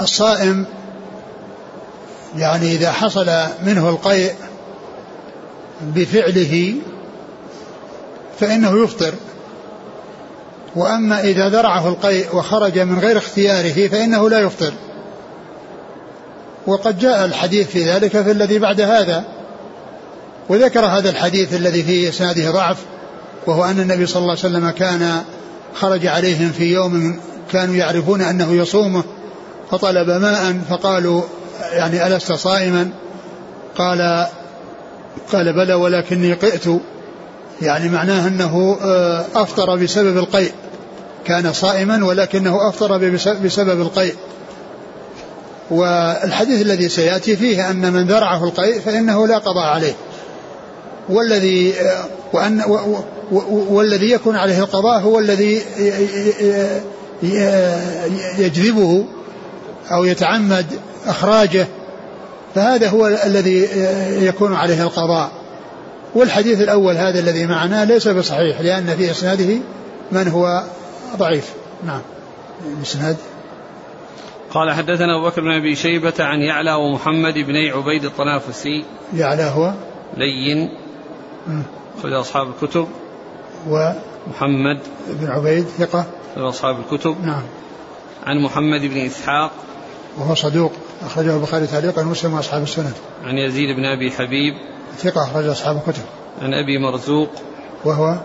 [0.00, 0.66] الصائم
[2.36, 3.30] يعني إذا حصل
[3.64, 4.32] منه القيء
[5.80, 6.74] بفعله
[8.40, 9.14] فإنه يفطر.
[10.76, 14.72] وأما إذا ذرعه القيء وخرج من غير اختياره فإنه لا يفطر.
[16.66, 19.24] وقد جاء الحديث في ذلك في الذي بعد هذا.
[20.48, 22.76] وذكر هذا الحديث الذي فيه إسناده ضعف
[23.46, 25.22] وهو أن النبي صلى الله عليه وسلم كان
[25.74, 27.20] خرج عليهم في يوم
[27.52, 29.04] كانوا يعرفون أنه يصومه
[29.70, 31.22] فطلب ماء فقالوا
[31.72, 32.90] يعني ألست صائما؟
[33.78, 34.26] قال
[35.32, 36.68] قال بلى ولكني قئت.
[37.62, 40.52] يعني معناه أنه آه، أفطر بسبب القيء.
[41.24, 42.98] كان صائما ولكنه أفطر
[43.44, 44.14] بسبب القيء.
[45.70, 49.94] والحديث الذي سيأتي فيه أن من ذرعه القيء فإنه لا قضاء عليه.
[51.08, 52.62] والذي آه، وأن
[53.70, 55.62] والذي يكون عليه القضاء هو الذي
[58.38, 59.04] يجذبه
[59.92, 60.66] أو يتعمد
[61.06, 61.66] إخراجه.
[62.54, 63.68] فهذا هو الذي
[64.26, 65.37] يكون عليه القضاء.
[66.14, 69.58] والحديث الأول هذا الذي معنا ليس بصحيح لأن في إسناده
[70.12, 70.64] من هو
[71.16, 71.52] ضعيف.
[71.86, 72.00] نعم.
[72.78, 73.16] الإسناد
[74.50, 78.84] قال حدثنا أبو بكر بن أبي شيبة عن يعلى ومحمد بن عبيد الطنافسي.
[79.14, 79.72] يعلى هو؟
[80.16, 80.70] لين.
[81.98, 82.88] أخرج أصحاب الكتب.
[83.68, 83.90] و
[84.30, 84.78] محمد.
[85.08, 86.06] بن عبيد ثقة؟
[86.36, 87.16] أصحاب الكتب.
[87.24, 87.42] نعم.
[88.26, 89.50] عن محمد بن إسحاق.
[90.18, 90.72] وهو صدوق.
[91.02, 92.92] أخرجه البخاري تعليقا ومسلم وأصحاب السنن
[93.24, 94.54] عن يزيد بن أبي حبيب
[94.98, 96.02] ثقة أخرج أصحاب الكتب.
[96.42, 97.28] عن أبي مرزوق
[97.84, 98.16] وهو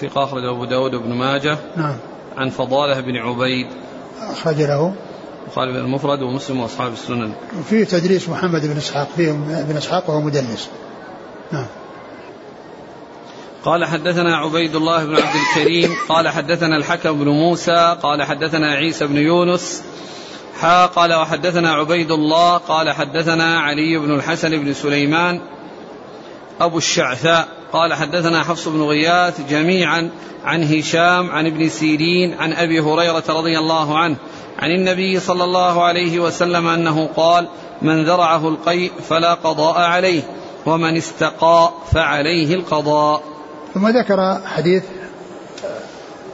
[0.00, 1.96] ثقة أخرج أبو داود بن ماجه نعم.
[2.36, 3.66] عن فضالة بن عبيد
[4.20, 4.94] أخرج له.
[5.46, 7.32] البخاري المفرد ومسلم وأصحاب السنن.
[7.68, 9.32] في تدريس محمد بن إسحاق فيه
[9.68, 10.68] بن إسحاق وهو مدلس.
[11.52, 11.66] نعم.
[13.64, 19.06] قال حدثنا عبيد الله بن عبد الكريم قال حدثنا الحكم بن موسى قال حدثنا عيسى
[19.06, 19.82] بن يونس
[20.60, 25.40] حا قال وحدثنا عبيد الله قال حدثنا علي بن الحسن بن سليمان
[26.60, 30.10] أبو الشعثاء قال حدثنا حفص بن غياث جميعا
[30.44, 34.16] عن هشام عن ابن سيرين عن أبي هريرة رضي الله عنه
[34.58, 37.48] عن النبي صلى الله عليه وسلم أنه قال
[37.82, 40.22] من ذرعه القيء فلا قضاء عليه
[40.66, 43.22] ومن استقاء فعليه القضاء.
[43.74, 44.82] ثم ذكر حديث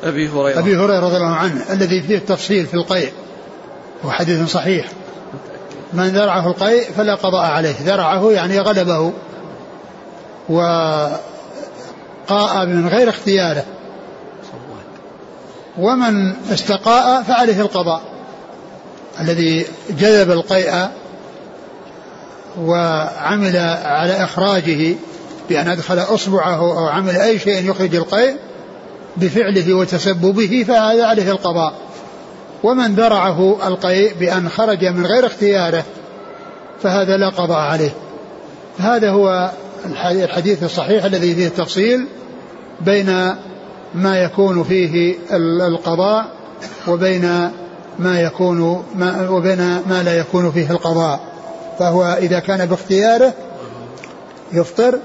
[0.04, 0.58] أبي هريرة.
[0.58, 3.12] أبي هريرة رضي الله عنه الذي فيه التفصيل في القيء.
[4.05, 4.86] هو حديث صحيح.
[5.92, 7.74] من ذرعه القيء فلا قضاء عليه.
[7.84, 9.12] ذرعه يعني غلبه
[10.49, 11.16] وقاء
[12.66, 13.64] من غير اختياره.
[15.78, 18.03] ومن استقاء فعليه القضاء.
[19.20, 20.88] الذي جذب القيء
[22.61, 24.94] وعمل على إخراجه
[25.49, 28.36] بأن أدخل أصبعه أو عمل أي شيء يخرج القيء
[29.16, 31.74] بفعله وتسببه فهذا عليه القضاء.
[32.62, 35.84] ومن ذرعه القيء بأن خرج من غير اختياره
[36.82, 37.90] فهذا لا قضاء عليه.
[38.78, 39.50] هذا هو
[40.04, 42.06] الحديث الصحيح الذي فيه التفصيل
[42.80, 43.34] بين
[43.94, 45.14] ما يكون فيه
[45.66, 46.26] القضاء
[46.88, 47.50] وبين
[47.98, 51.20] ما يكون ما وبين ما لا يكون فيه القضاء.
[51.78, 53.32] فهو إذا كان باختياره
[54.52, 54.98] يفطر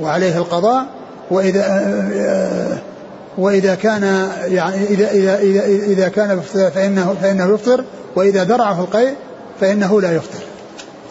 [0.00, 0.86] وعليه القضاء
[1.30, 1.62] وإذا
[3.38, 6.40] وإذا كان يعني إذا إذا إذا, إذا كان
[6.74, 7.84] فإنه فإنه يفطر
[8.16, 9.14] وإذا درعه القيء
[9.60, 10.44] فإنه لا يفطر.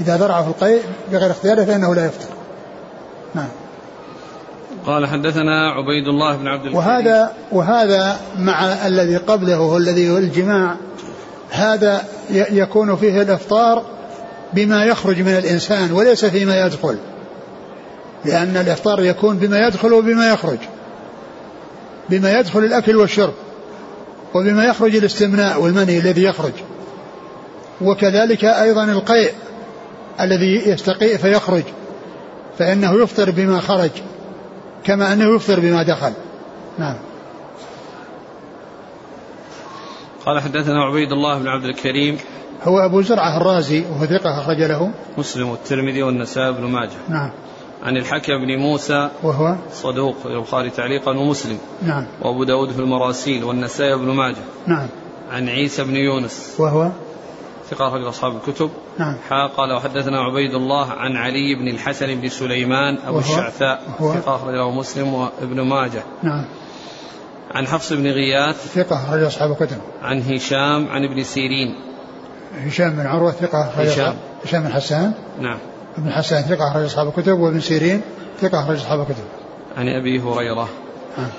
[0.01, 2.29] إذا درعه القيء بغير اختياره فإنه لا يفطر.
[3.35, 3.47] نعم.
[4.85, 10.75] قال حدثنا عبيد الله بن عبد وهذا وهذا مع الذي قبله هو الذي هو الجماع
[11.49, 13.83] هذا يكون فيه الإفطار
[14.53, 16.97] بما يخرج من الإنسان وليس فيما يدخل.
[18.25, 20.57] لأن الإفطار يكون بما يدخل وبما يخرج.
[22.09, 23.33] بما يدخل الأكل والشرب
[24.33, 26.53] وبما يخرج الاستمناء والمني الذي يخرج.
[27.81, 29.31] وكذلك أيضا القيء
[30.21, 31.63] الذي يستقيء فيخرج
[32.59, 33.91] فإنه يفطر بما خرج
[34.83, 36.13] كما أنه يفطر بما دخل.
[36.77, 36.95] نعم.
[40.25, 42.17] قال حدثنا عبيد الله بن عبد الكريم.
[42.63, 44.91] هو أبو زرعة الرازي وهو ثقة أخرج له.
[45.17, 46.97] مسلم والترمذي والنسائي بن ماجه.
[47.09, 47.29] نعم.
[47.85, 51.57] عن الحكم بن موسى وهو؟ صدوق البخاري تعليقا ومسلم.
[51.81, 52.05] نعم.
[52.21, 54.43] وأبو داود في المراسيل والنسائي بن ماجه.
[54.67, 54.87] نعم.
[55.31, 56.55] عن عيسى بن يونس.
[56.59, 56.91] وهو؟
[57.69, 58.69] ثقة أخرج أصحاب الكتب.
[58.99, 59.17] نعم.
[59.29, 63.81] حا قال وحدثنا عبيد الله عن علي بن الحسن بن سليمان أبو الشعثاء.
[63.99, 66.03] ثقة أخرج له مسلم وابن ماجه.
[66.23, 66.45] نعم.
[67.51, 68.73] عن حفص بن غياث.
[68.73, 69.77] ثقة أخرج أصحاب الكتب.
[70.01, 71.75] عن هشام عن ابن سيرين.
[72.57, 74.15] هشام بن عروة ثقة هشام.
[74.43, 75.57] هشام بن حسان؟ نعم.
[75.97, 78.01] ابن حسان ثقة أخرج أصحاب الكتب وابن سيرين
[78.41, 79.23] ثقة أخرج أصحاب الكتب.
[79.77, 80.69] عن أبي هريرة.
[81.17, 81.29] نعم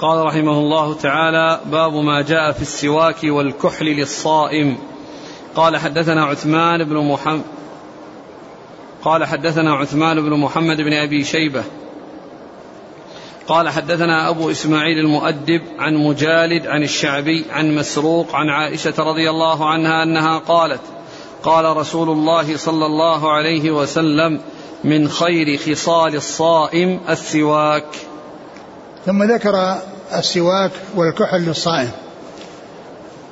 [0.00, 4.78] قال رحمه الله تعالى باب ما جاء في السواك والكحل للصائم.
[5.54, 7.42] قال حدثنا عثمان بن محمد
[9.02, 11.64] قال حدثنا عثمان بن محمد بن أبي شيبة.
[13.48, 19.68] قال حدثنا أبو إسماعيل المؤدب عن مجالد عن الشعبي عن مسروق عن عائشة رضي الله
[19.68, 20.80] عنها أنها قالت
[21.42, 24.40] قال رسول الله صلى الله عليه وسلم
[24.84, 27.86] من خير خصال الصائم السواك.
[29.06, 29.78] ثم ذكر
[30.14, 31.90] السواك والكحل للصائم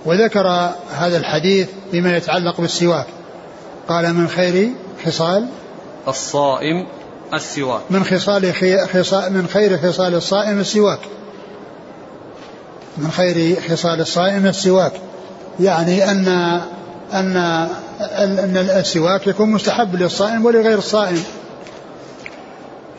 [0.04, 3.06] وذكر هذا الحديث بما يتعلق بالسواك.
[3.88, 4.70] قال من خير
[5.06, 5.48] خصال
[6.08, 6.86] الصائم
[7.34, 7.82] السواك.
[7.90, 8.54] من خصال
[8.92, 10.98] خصال من خير خصال الصائم السواك.
[12.98, 14.92] من خير خصال الصائم السواك.
[15.60, 16.28] يعني ان
[17.12, 17.36] ان
[18.16, 21.22] ان السواك يكون مستحب للصائم ولغير الصائم.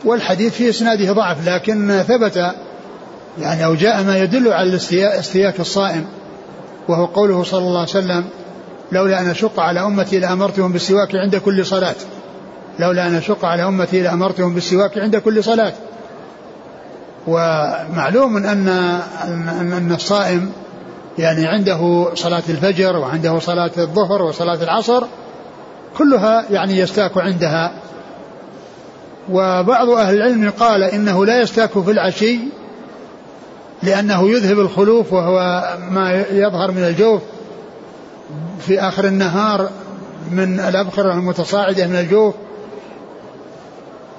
[0.04, 2.54] والحديث في إسناده ضعف لكن ثبت
[3.38, 6.06] يعني أو جاء ما يدل على استياك الصائم.
[6.88, 8.24] وهو قوله صلى الله عليه وسلم
[8.92, 11.94] لولا أن أشق على أمتي لأمرتهم بالسواك عند كل صلاة.
[12.78, 15.72] لولا أن أشق على أمتي لأمرتهم بالسواك عند كل صلاة.
[17.26, 20.52] ومعلوم ان ان, أن الصائم
[21.18, 25.04] يعني عنده صلاة الفجر وعنده صلاة الظهر وصلاة العصر
[25.98, 27.72] كلها يعني يستاك عندها.
[29.30, 32.38] وبعض أهل العلم قال إنه لا يستاك في العشي
[33.82, 37.22] لأنه يذهب الخلوف وهو ما يظهر من الجوف
[38.60, 39.70] في آخر النهار
[40.30, 42.34] من الأبخرة المتصاعدة من الجوف.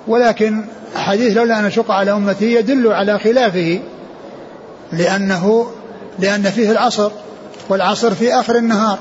[0.08, 3.80] ولكن حديث لولا أن أشق على أمتي يدل على خلافه
[4.92, 5.68] لأنه
[6.20, 7.12] لأن فيه العصر
[7.70, 9.00] والعصر في آخر النهار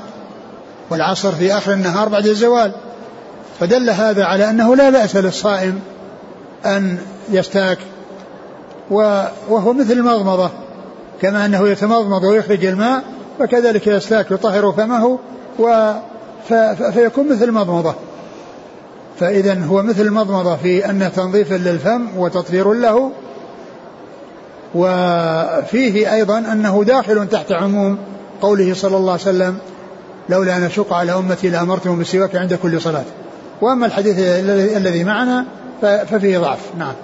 [0.91, 2.73] والعصر في آخر النهار بعد الزوال.
[3.61, 5.81] فدل هذا على أنه لا بأس للصائم
[6.67, 6.99] أن
[7.31, 7.79] يستاك
[8.91, 10.51] وهو مثل المضمضة
[11.23, 13.03] كما أنه يتمضمض ويخرج الماء
[13.39, 15.19] فكذلك يستاك يطهر فمه
[15.59, 15.93] و
[16.93, 17.95] فيكون مثل المضمضة.
[19.21, 23.13] فإذا هو مثل المضمضة في أن تنظيف للفم وتطهير له
[24.75, 27.99] وفيه أيضا أنه داخل تحت عموم
[28.43, 29.59] قوله صلى الله عليه وسلم
[30.29, 33.05] لولا أن أشق على أمتي لأمرتهم بالسواك عند كل صلاة.
[33.61, 34.17] وأما الحديث
[34.77, 35.47] الذي معنا
[35.83, 36.59] ففيه ضعف.
[36.79, 36.95] نعم.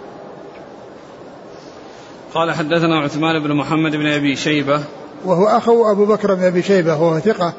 [2.35, 4.81] قال حدثنا عثمان بن محمد بن أبي شيبة.
[5.25, 7.53] وهو أخو أبو بكر بن أبي شيبة وهو ثقة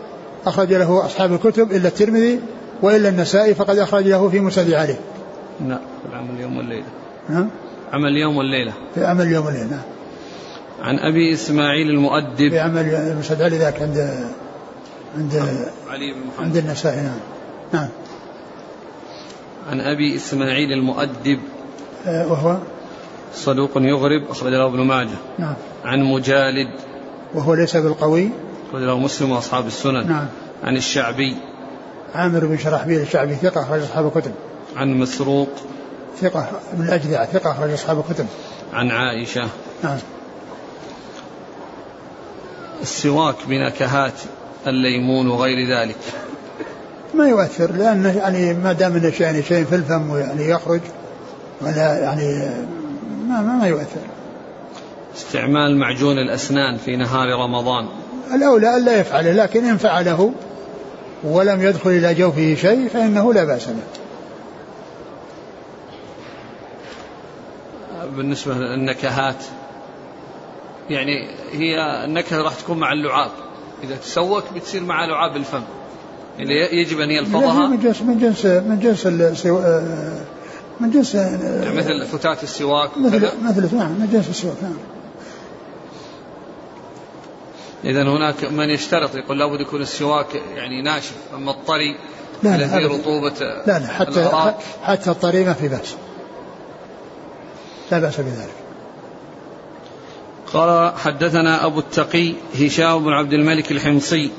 [0.45, 2.39] أخرج له أصحاب الكتب إلا الترمذي.
[2.83, 4.99] وإلا النسائي فقد أخرج له في مسند عليه
[5.59, 6.87] نعم في العمل اليوم والليلة.
[7.29, 7.49] نعم
[7.93, 8.73] عمل اليوم والليلة.
[8.95, 9.81] في عمل اليوم والليلة نعم.
[10.81, 12.49] عن أبي إسماعيل المؤدب.
[12.49, 14.27] في عمل مسند علي ذاك عند
[15.17, 15.35] عند
[15.89, 16.45] علي بن محمد.
[16.45, 17.19] عند النسائي نعم.
[17.73, 17.89] نعم.
[19.69, 21.39] عن أبي إسماعيل المؤدب.
[22.07, 22.57] آه، وهو؟
[23.35, 25.17] صدوق يغرب أخرج له ابن ماجه.
[25.39, 25.53] نعم.
[25.85, 26.67] عن مجالد.
[27.35, 28.29] وهو ليس بالقوي؟
[28.69, 30.07] أخرج له مسلم وأصحاب السنن.
[30.07, 30.27] نعم.
[30.63, 31.37] عن الشعبي.
[32.15, 34.31] عامر بن شرحبيل الشعبي ثقة أخرج أصحاب الكتب.
[34.75, 35.49] عن مسروق.
[36.21, 36.47] ثقة
[36.77, 38.25] من الأجدع ثقة أخرج أصحاب الكتب.
[38.73, 39.47] عن عائشة.
[39.83, 39.97] نعم.
[42.81, 44.13] السواك بنكهات
[44.67, 45.97] الليمون وغير ذلك.
[47.13, 50.81] ما يؤثر لأنه يعني ما دام إنه يعني شيء في الفم يعني يخرج
[51.61, 52.49] ولا يعني
[53.27, 54.01] ما ما, ما يؤثر.
[55.15, 57.87] استعمال معجون الأسنان في نهار رمضان.
[58.35, 60.33] الأولى ألا يفعله لكن إن فعله
[61.23, 63.75] ولم يدخل إلى جوفه شيء فإنه لا بأس به.
[68.15, 69.43] بالنسبة للنكهات
[70.89, 73.31] يعني هي النكهة راح تكون مع اللعاب.
[73.83, 75.63] إذا تسوك بتصير مع لعاب الفم.
[76.39, 79.05] اللي يجب أن يلفظها من جنس من جنس من جنس
[80.79, 84.77] من جنس يعني مثل فتات السواك مثل مثل نعم من جنس السواك نعم.
[87.85, 91.95] إذا هناك من يشترط يقول لابد يكون السواك يعني ناشف أما الطري
[92.43, 94.55] لا الذي رطوبة لا لا حتى الأراك.
[94.83, 95.95] حتى الطري ما في بأس.
[97.91, 98.53] لا بأس بذلك.
[100.53, 104.31] قال حدثنا أبو التقي هشام بن عبد الملك الحمصي.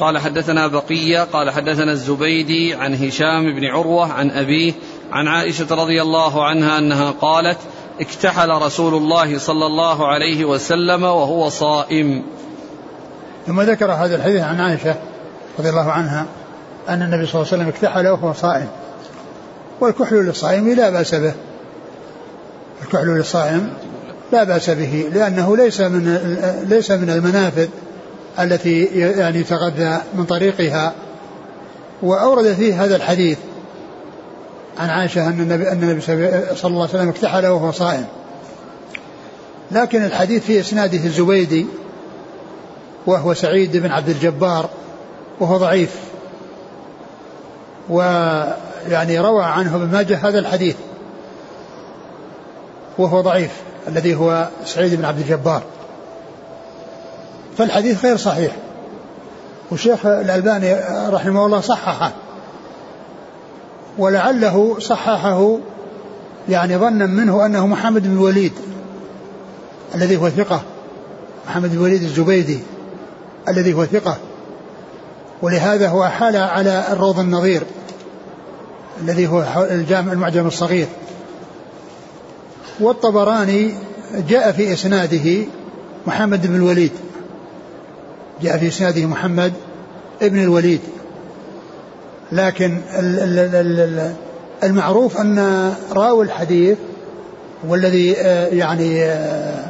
[0.00, 4.72] قال حدثنا بقية قال حدثنا الزبيدي عن هشام بن عروة عن أبيه
[5.12, 7.58] عن عائشة رضي الله عنها أنها قالت
[8.00, 12.22] اكتحل رسول الله صلى الله عليه وسلم وهو صائم.
[13.46, 14.94] ثم ذكر هذا الحديث عن عائشة
[15.58, 16.26] رضي الله عنها
[16.88, 18.68] أن النبي صلى الله عليه وسلم اكتحل وهو صائم.
[19.80, 21.32] والكحل للصائم لا بأس به.
[22.82, 23.72] الكحل للصائم
[24.32, 26.18] لا بأس به لأنه ليس من
[26.68, 27.68] ليس من المنافذ
[28.40, 30.92] التي يعني يتغذى من طريقها.
[32.02, 33.38] وأورد فيه هذا الحديث
[34.78, 36.24] عن عائشة أن النبي أن النبي صلى
[36.64, 38.04] الله عليه وسلم اكتحل وهو صائم.
[39.70, 41.66] لكن الحديث في إسناده الزبيدي
[43.06, 44.70] وهو سعيد بن عبد الجبار
[45.40, 45.96] وهو ضعيف.
[47.88, 50.76] ويعني روى عنه ابن ماجه هذا الحديث
[52.98, 53.50] وهو ضعيف
[53.88, 55.62] الذي هو سعيد بن عبد الجبار.
[57.58, 58.56] فالحديث غير صحيح.
[59.70, 60.74] والشيخ الألباني
[61.08, 62.12] رحمه الله صححه.
[63.98, 65.58] ولعله صححه
[66.48, 68.52] يعني ظنا منه أنه محمد بن الوليد
[69.94, 70.62] الذي هو ثقة
[71.46, 72.60] محمد بن الوليد الزبيدي.
[73.48, 74.16] الذي هو ثقة.
[75.42, 77.62] ولهذا هو حال على الروض النظير
[79.00, 80.86] الذي هو الجامع المعجم الصغير.
[82.80, 83.74] والطبراني
[84.28, 85.46] جاء في إسناده
[86.06, 86.92] محمد بن الوليد.
[88.42, 89.52] جاء في إسناده محمد
[90.22, 90.80] ابن الوليد.
[92.32, 92.80] لكن
[94.62, 96.78] المعروف أن راوي الحديث
[97.68, 99.64] والذي آه، يعني آه،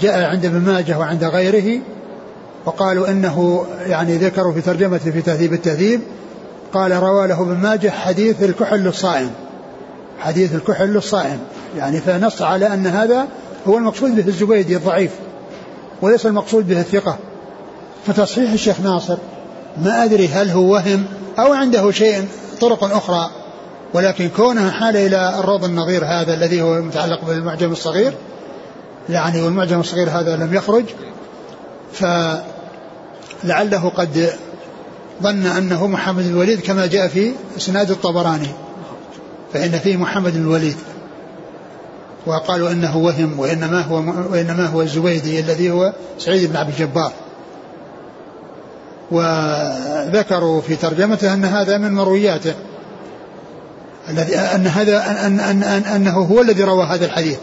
[0.00, 1.80] جاء عند ابن ماجه وعند غيره
[2.64, 6.00] وقالوا إنه يعني ذكروا في ترجمته في تهذيب التهذيب
[6.72, 9.30] قال روى له ابن ماجه حديث الكحل الصائم.
[10.18, 11.38] حديث الكحل الصائم.
[11.76, 13.26] يعني فنص على أن هذا
[13.68, 15.10] هو المقصود به الزبيدي الضعيف
[16.02, 17.18] وليس المقصود به الثقة.
[18.06, 19.16] فتصحيح الشيخ ناصر
[19.84, 21.04] ما أدري هل هو وهم
[21.38, 22.24] أو عنده شيء
[22.60, 23.30] طرق أخرى
[23.94, 28.12] ولكن كونه حال إلى الروض النظير هذا الذي هو متعلق بالمعجم الصغير
[29.08, 30.84] يعني والمعجم الصغير هذا لم يخرج
[31.92, 34.30] فلعله قد
[35.22, 38.48] ظن أنه محمد بن الوليد كما جاء في إسناد الطبراني
[39.52, 40.76] فإن فيه محمد بن الوليد.
[42.26, 43.96] وقالوا إنه وهم وإنما هو
[44.32, 47.12] وإنما هو الزبيدي الذي هو سعيد بن عبد الجبار.
[49.10, 52.54] وذكروا في ترجمته أن هذا من مروياته
[54.08, 57.38] الذي أن هذا أن أن أن أنه هو الذي روى هذا الحديث.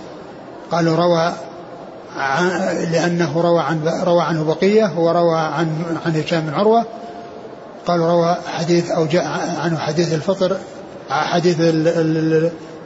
[0.72, 1.34] قالوا روى
[2.92, 6.86] لأنه روى عن روى عنه بقية وروى عن عن هشام بن عروة.
[7.88, 10.58] قالوا روى حديث أو جاء عنه حديث الفطر
[11.10, 11.56] حديث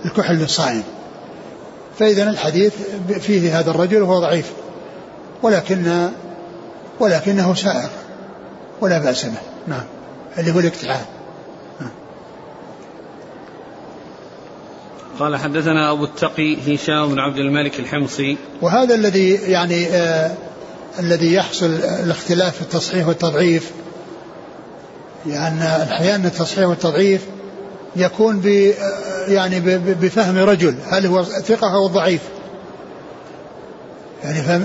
[0.05, 0.83] الكحل للصائم.
[1.99, 2.73] فإذا الحديث
[3.19, 4.51] فيه هذا الرجل وهو ضعيف.
[5.43, 6.09] ولكن
[6.99, 7.89] ولكنه سائر
[8.81, 9.31] ولا بأس به.
[9.67, 9.83] نعم.
[10.37, 11.05] اللي هو الاكتحال
[15.21, 18.37] قال حدثنا أبو التقي هشام بن عبد الملك الحمصي.
[18.61, 20.31] وهذا الذي يعني آه
[20.99, 21.65] الذي يحصل
[22.03, 23.71] الاختلاف في التصحيح والتضعيف.
[25.25, 27.21] لأن يعني أحيانا التصحيح والتضعيف
[27.95, 32.21] يكون ب آه، يعني بفهم رجل هل هو ثقة أو ضعيف.
[34.23, 34.63] يعني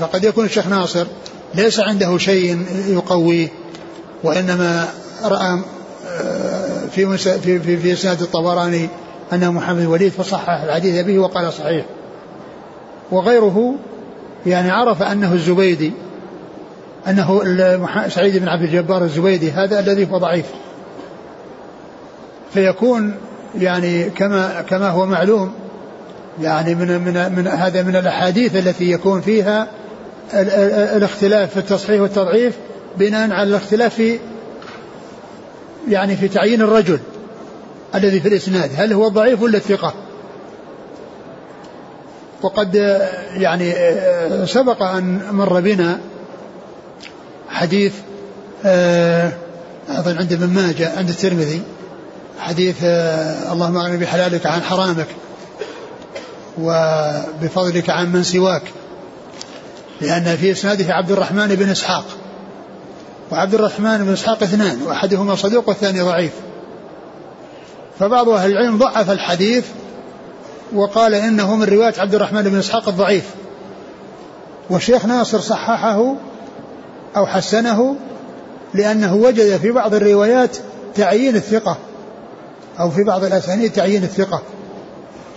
[0.00, 1.06] فقد يكون الشيخ ناصر
[1.54, 3.48] ليس عنده شيء يقويه
[4.24, 4.88] وإنما
[5.24, 5.60] رأى
[6.06, 8.88] آه، في في في, في إسناد الطبراني
[9.32, 11.84] أنه محمد الوليد فصحح الحديث به وقال صحيح.
[13.10, 13.74] وغيره
[14.46, 15.92] يعني عرف أنه الزبيدي
[17.08, 17.42] أنه
[18.08, 20.46] سعيد بن عبد الجبار الزبيدي هذا الذي هو ضعيف.
[22.54, 23.14] فيكون
[23.58, 25.52] يعني كما كما هو معلوم
[26.40, 29.68] يعني من من من هذا من الأحاديث التي يكون فيها
[30.96, 32.56] الاختلاف في التصحيح والتضعيف
[32.98, 34.18] بناء على الاختلاف في
[35.88, 36.98] يعني في تعيين الرجل.
[37.94, 39.94] الذي في الإسناد هل هو ضعيف ولا ثقة؟
[42.42, 42.74] وقد
[43.34, 43.74] يعني
[44.46, 45.98] سبق أن مر بنا
[47.48, 47.92] حديث
[48.64, 49.32] آه،
[49.88, 51.62] أظن عند ابن ماجه عند الترمذي
[52.40, 55.06] حديث آه، اللهم أغني بحلالك عن حرامك
[56.58, 58.62] وبفضلك عن من سواك
[60.00, 62.04] لأن في إسناده عبد الرحمن بن إسحاق
[63.30, 66.32] وعبد الرحمن بن إسحاق اثنان وأحدهما صدوق والثاني ضعيف.
[67.98, 69.64] فبعض أهل العلم ضعف الحديث
[70.74, 73.24] وقال إنه من رواية عبد الرحمن بن إسحاق الضعيف.
[74.70, 76.14] والشيخ ناصر صححه
[77.16, 77.96] أو حسنه
[78.74, 80.56] لأنه وجد في بعض الروايات
[80.94, 81.76] تعيين الثقة
[82.80, 84.42] أو في بعض الأسانيد تعيين الثقة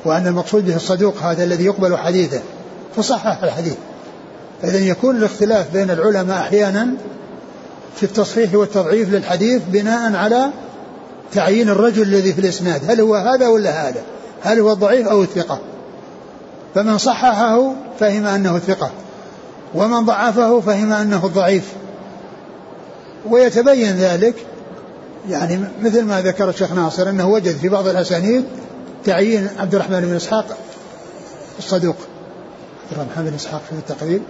[0.05, 2.41] وأن المقصود به الصدوق هذا الذي يقبل حديثه
[2.95, 3.75] فصحح الحديث.
[4.61, 6.93] فإذا يكون الاختلاف بين العلماء أحيانا
[7.95, 10.51] في التصحيح والتضعيف للحديث بناء على
[11.33, 14.03] تعيين الرجل الذي في الإسناد هل هو هذا ولا هذا؟
[14.41, 15.59] هل هو الضعيف أو الثقة
[16.75, 18.91] فمن صححه فهم أنه ثقة
[19.75, 21.63] ومن ضعفه فهم أنه الضعيف
[23.29, 24.35] ويتبين ذلك
[25.29, 28.45] يعني مثل ما ذكر الشيخ ناصر أنه وجد في بعض الأسانيد
[29.05, 30.57] تعيين عبد الرحمن بن إسحاق
[31.59, 31.95] الصدوق.
[32.91, 34.21] عبد الرحمن بن إسحاق في التقريب.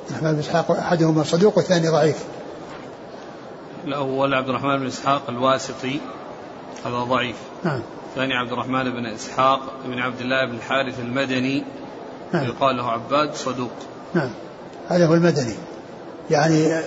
[0.00, 2.16] عبد الرحمن بن إسحاق أحدهما صدوق والثاني ضعيف.
[3.84, 6.00] الأول عبد الرحمن بن إسحاق الواسطي
[6.86, 7.36] هذا ضعيف.
[7.64, 7.82] نعم.
[8.14, 11.64] ثاني عبد الرحمن بن إسحاق بن عبد الله بن الحارث المدني
[12.32, 12.44] نعم.
[12.44, 13.70] يقال له عباد صدوق.
[14.14, 14.30] نعم.
[14.88, 15.54] هذا هو المدني.
[16.30, 16.82] يعني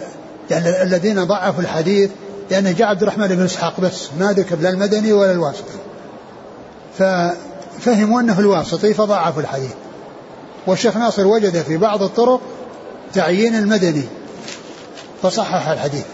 [0.51, 2.11] يعني الذين ضعفوا الحديث
[2.51, 5.79] لأنه جاء عبد الرحمن بن إسحاق بس ما ذكر لا المدني ولا الواسطي.
[6.97, 9.73] ففهموا أنه الواسطي فضعفوا الحديث.
[10.67, 12.41] والشيخ ناصر وجد في بعض الطرق
[13.13, 14.03] تعيين المدني
[15.21, 16.05] فصحح الحديث.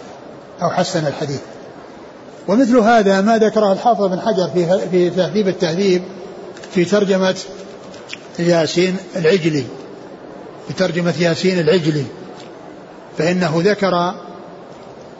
[0.62, 1.40] أو حسن الحديث.
[2.48, 6.02] ومثل هذا ما ذكره الحافظ بن حجر في في تهذيب التهذيب
[6.74, 7.36] في ترجمة
[8.40, 9.64] ياسين العجلي.
[10.68, 12.06] في ترجمة ياسين العجلي.
[13.18, 14.14] فإنه ذكر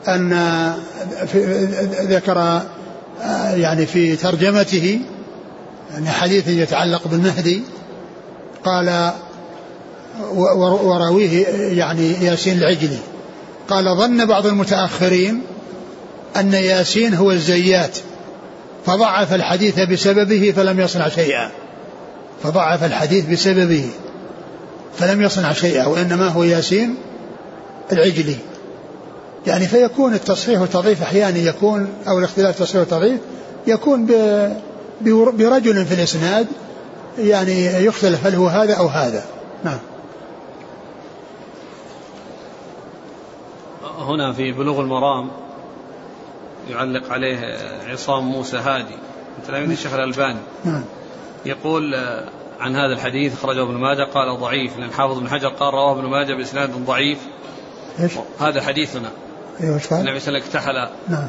[0.08, 0.32] أن
[2.02, 2.62] ذكر
[3.54, 5.00] يعني في ترجمته
[5.92, 7.62] يعني حديث يتعلق بالمهدي
[8.64, 9.12] قال
[10.82, 11.46] وراويه
[11.78, 12.98] يعني ياسين العجلي.
[13.68, 15.42] قال ظن بعض المتأخرين
[16.36, 17.98] أن ياسين هو الزيات
[18.86, 21.50] فضعف الحديث بسببه فلم يصنع شيئا.
[22.42, 23.88] فضعف الحديث بسببه
[24.98, 26.94] فلم يصنع شيئا وإنما هو ياسين
[27.92, 28.36] العجلي.
[29.46, 33.20] يعني فيكون التصحيح والتضعيف أحيانا يكون أو الاختلاف التصحيح والتضعيف
[33.66, 34.06] يكون
[35.38, 36.46] برجل في الإسناد
[37.18, 39.24] يعني يختلف هل هو هذا أو هذا.
[39.64, 39.78] نعم.
[44.08, 45.30] هنا في بلوغ المرام
[46.70, 48.94] يعلق عليه عصام موسى هادي
[49.38, 50.40] من تلاميذ الشيخ الألباني.
[50.64, 50.84] نعم.
[51.46, 51.94] يقول
[52.60, 56.06] عن هذا الحديث خرجه ابن ماجه قال ضعيف لأن حافظ بن حجر قال رواه ابن
[56.06, 57.18] ماجه بإسناد ضعيف.
[58.00, 59.08] إيش؟ هذا حديثنا.
[59.60, 61.28] قال؟ النبي صلى الله عليه وسلم اكتحل نعم.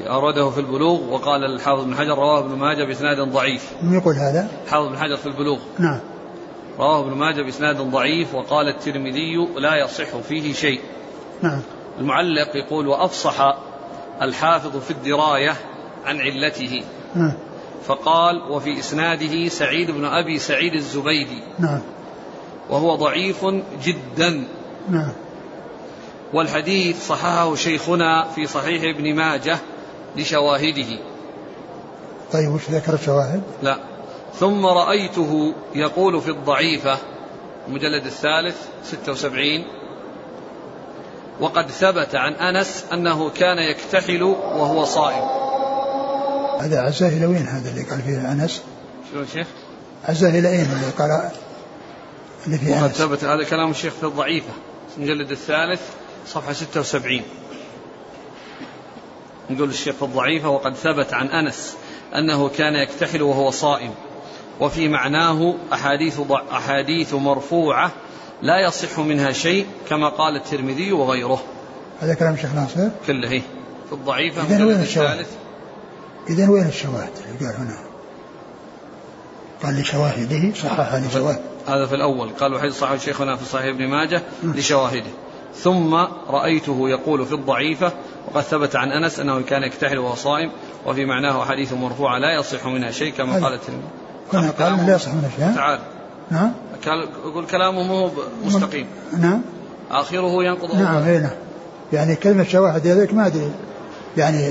[0.00, 3.72] أورده في البلوغ وقال الحافظ بن حجر رواه ابن ماجه بإسناد ضعيف.
[3.82, 5.58] من يقول هذا؟ حافظ بن حجر في البلوغ.
[5.78, 6.00] نعم.
[6.78, 10.80] رواه ابن ماجه بإسناد ضعيف وقال الترمذي لا يصح فيه شيء.
[11.42, 11.60] نعم.
[11.98, 13.56] المعلق يقول وأفصح
[14.22, 15.54] الحافظ في الدراية
[16.04, 16.82] عن علته.
[17.14, 17.32] نعم.
[17.86, 21.42] فقال وفي إسناده سعيد بن أبي سعيد الزبيدي.
[21.58, 21.80] نعم.
[22.70, 23.44] وهو ضعيف
[23.82, 24.44] جدا.
[24.90, 25.12] نعم.
[26.32, 29.58] والحديث صححه شيخنا في صحيح ابن ماجه
[30.16, 30.98] لشواهده.
[32.32, 33.78] طيب وش ذكر الشواهد؟ لا.
[34.34, 36.98] ثم رأيته يقول في الضعيفة
[37.68, 39.64] المجلد الثالث 76
[41.40, 45.46] وقد ثبت عن أنس أنه كان يكتحل وهو صائم
[46.60, 48.62] هذا عزاه إلى وين هذا اللي قال فيه أنس؟
[49.14, 49.46] يا شيخ؟
[50.08, 51.30] أين اللي قال
[52.46, 54.52] اللي فيه وقد؟ ثبت هذا كلام الشيخ في الضعيفة
[54.96, 55.80] المجلد الثالث
[56.26, 57.22] صفحة 76
[59.50, 61.76] يقول الشيخ في الضعيفة وقد ثبت عن أنس
[62.14, 63.94] أنه كان يكتحل وهو صائم
[64.60, 66.20] وفي معناه أحاديث
[66.52, 67.92] أحاديث مرفوعة
[68.42, 71.42] لا يصح منها شيء كما قال الترمذي وغيره.
[72.00, 72.88] هذا كلام الشيخ ناصر.
[73.06, 73.42] كله
[73.88, 75.28] في الضعيفة إذن وين؟ الثالث.
[76.28, 77.76] إذا وين الشواهد اللي قال هنا؟
[79.62, 81.40] قال لشواهده صحح لشواهد.
[81.66, 82.28] هذا في الأول.
[82.28, 85.10] قال وحيد صحيح شيخنا في صحيح ابن ماجه لشواهده.
[85.54, 85.94] ثم
[86.28, 87.92] رأيته يقول في الضعيفة
[88.28, 90.50] وقد ثبت عن أنس أنه كان يكتحل وهو صائم
[90.86, 93.44] وفي معناه حديث مرفوعة لا يصح منها شيء كما.
[93.44, 93.82] قال الترمذي.
[94.32, 95.78] هنا قال لا يصح من الشيء تعال.
[96.30, 96.52] نعم.
[97.24, 98.10] يقول كلامه مو
[98.44, 98.86] مستقيم.
[99.18, 99.42] نعم.
[99.90, 101.02] آخره ينقض نعم.
[101.02, 101.30] اي نعم.
[101.92, 103.50] يعني كلمة شواهد هذيك ما أدري.
[104.16, 104.50] يعني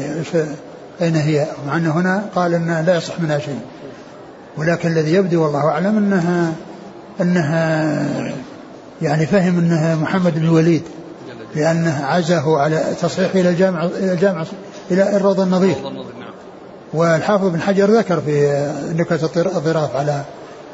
[1.02, 3.60] أين هي؟ مع أنه هنا قال أنه لا يصح منها شيء.
[4.58, 6.54] ولكن الذي يبدو والله أعلم أنها
[7.22, 8.06] أنها
[9.02, 10.84] يعني فهم أنها محمد بن الوليد
[11.56, 14.46] لأنه عزه على تصحيحه إلى الجامع إلى الجامع
[14.92, 16.34] إلى أفضل نظر، نعم.
[16.94, 20.22] والحافظ بن حجر ذكر في نكتة الظراف على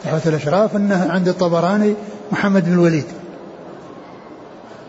[0.03, 1.93] تحفة الأشراف أنه عند الطبراني
[2.31, 3.05] محمد بن الوليد.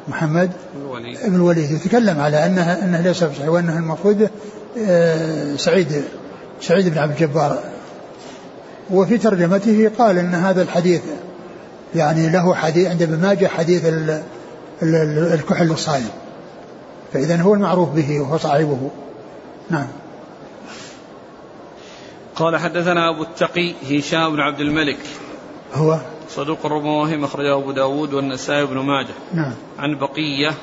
[0.09, 1.71] محمد الوليد ابن الوليد.
[1.71, 4.29] يتكلم على انها انه ليس بصحيح وانه المفروض
[4.87, 6.03] آه، سعيد
[6.61, 7.59] سعيد بن عبد الجبار.
[8.91, 11.01] وفي ترجمته قال إن هذا الحديث
[11.95, 14.23] يعني له حديث عند ابن ماجه حديث ال-
[14.83, 16.09] ال- ال- الكحل الصائم
[17.13, 18.91] فاذا هو المعروف به وهو صاحبه.
[19.71, 19.87] نعم.
[22.37, 24.99] قال حدثنا أبو التقي هشام بن عبد الملك.
[25.75, 29.15] هو؟ صدوق ربما وهم أخرجه أبو داود والنسائي بن ماجه.
[29.35, 29.55] نعم.
[29.79, 30.55] عن بقية.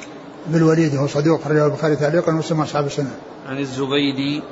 [0.50, 3.12] ابن الوليد هو صدوق خرجه البخاري تعليقا ومسلم أصحاب السنة.
[3.50, 4.44] عن الزبيدي.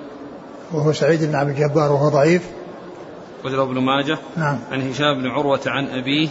[0.74, 2.42] وهو سعيد بن عبد الجبار وهو ضعيف.
[3.42, 4.18] أخرجه ابن ماجه.
[4.38, 4.60] نعم.
[4.72, 6.30] عن هشام بن عروة عن أبيه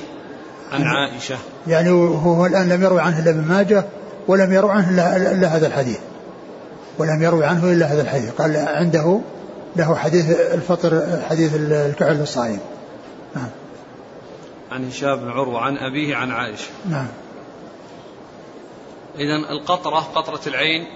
[0.72, 1.36] عن عائشة.
[1.66, 1.90] يعني
[2.24, 3.84] هو الآن لم يروي عنه إلا ابن ماجه
[4.28, 5.98] ولم يروي عنه إلا هذا الحديث.
[6.98, 8.30] ولم يروي عنه إلا هذا الحديث.
[8.30, 9.20] قال عنده
[9.76, 12.58] له حديث الفطر حديث الكحل الصائم
[13.36, 13.48] نعم.
[14.72, 16.68] عن هشام بن عروة عن أبيه عن عائشة.
[16.90, 17.06] نعم.
[19.18, 20.86] إذا القطرة قطرة العين.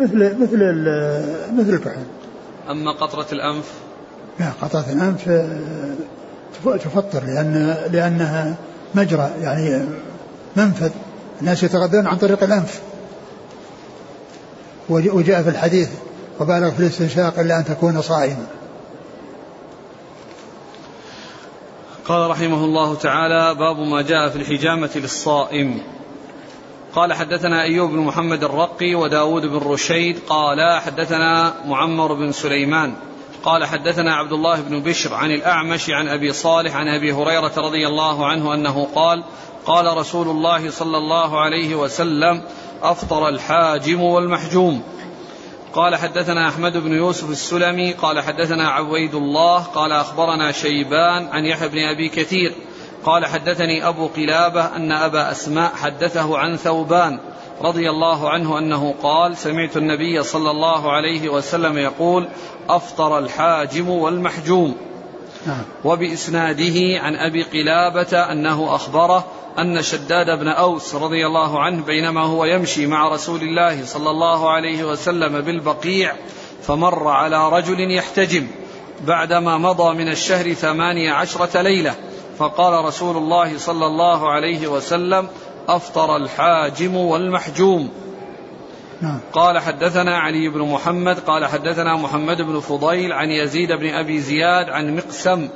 [0.00, 0.56] مثل مثل
[1.58, 2.02] مثل الكحل
[2.70, 3.64] أما قطرة الأنف؟
[4.40, 5.94] لا قطعة الأنف آه،
[6.54, 8.54] تف- تفطر لأن لأنها
[8.94, 9.84] مجرى يعني
[10.56, 10.90] منفذ.
[11.40, 12.80] الناس يتغذون عن طريق الأنف.
[14.88, 15.88] وج- وجاء في الحديث
[16.40, 18.46] وبالغ في الاستنشاق إلا أن تكون صائما.
[22.08, 25.82] قال رحمه الله تعالى باب ما جاء في الحجامة للصائم.
[26.94, 32.94] قال حدثنا أيوب بن محمد الرقي وداود بن رشيد قال حدثنا معمر بن سليمان
[33.44, 37.86] قال حدثنا عبد الله بن بشر عن الأعمش عن أبي صالح عن أبي هريرة رضي
[37.86, 39.24] الله عنه أنه قال
[39.66, 42.42] قال رسول الله صلى الله عليه وسلم
[42.82, 44.82] أفطر الحاجم والمحجوم.
[45.74, 51.68] قال حدثنا أحمد بن يوسف السلمي قال حدثنا عبيد الله قال أخبرنا شيبان عن يحيى
[51.68, 52.52] بن أبي كثير
[53.04, 57.18] قال حدثني أبو قلابة أن أبا أسماء حدثه عن ثوبان
[57.62, 62.28] رضي الله عنه أنه قال سمعت النبي صلى الله عليه وسلم يقول
[62.68, 64.76] أفطر الحاجم والمحجوم.
[65.46, 65.62] نعم.
[65.84, 69.24] وبإسناده عن أبي قلابة أنه أخبره
[69.58, 74.50] أن شداد بن أوس رضي الله عنه بينما هو يمشي مع رسول الله صلى الله
[74.50, 76.14] عليه وسلم بالبقيع
[76.62, 78.46] فمر على رجل يحتجم
[79.06, 81.94] بعدما مضى من الشهر ثمانية عشرة ليلة
[82.38, 85.28] فقال رسول الله صلى الله عليه وسلم
[85.68, 87.90] أفطر الحاجم والمحجوم
[89.00, 89.20] نعم.
[89.32, 94.68] قال حدثنا علي بن محمد قال حدثنا محمد بن فضيل عن يزيد بن أبي زياد
[94.68, 95.48] عن مقسم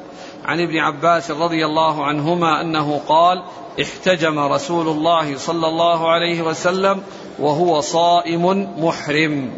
[0.45, 3.43] عن ابن عباس رضي الله عنهما أنه قال
[3.82, 7.01] احتجم رسول الله صلى الله عليه وسلم
[7.39, 9.51] وهو صائم محرم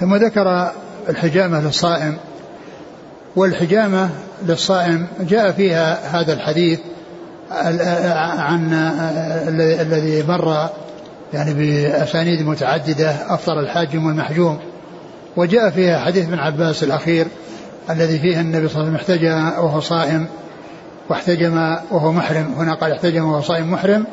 [0.00, 0.72] ثم ذكر
[1.08, 2.18] الحجامة للصائم
[3.36, 4.10] والحجامة
[4.42, 6.80] للصائم جاء فيها هذا الحديث
[8.38, 8.72] عن
[9.80, 10.68] الذي مر
[11.34, 14.58] يعني بأسانيد متعددة أفطر الحاجم والمحجوم
[15.36, 17.26] وجاء فيها حديث ابن عباس الأخير
[17.90, 20.26] الذي فيه النبي صلى الله عليه وسلم احتجم وهو صائم
[21.08, 22.54] واحتجم وهو محرم.
[22.58, 24.04] هنا قال احتجم وهو صائم محرم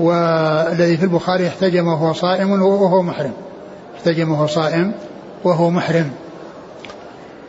[0.00, 3.32] والذي في البخاري احتجم وهو صائم وهو محرم.
[3.96, 4.92] احتجم وهو صائم
[5.44, 6.10] وهو محرم.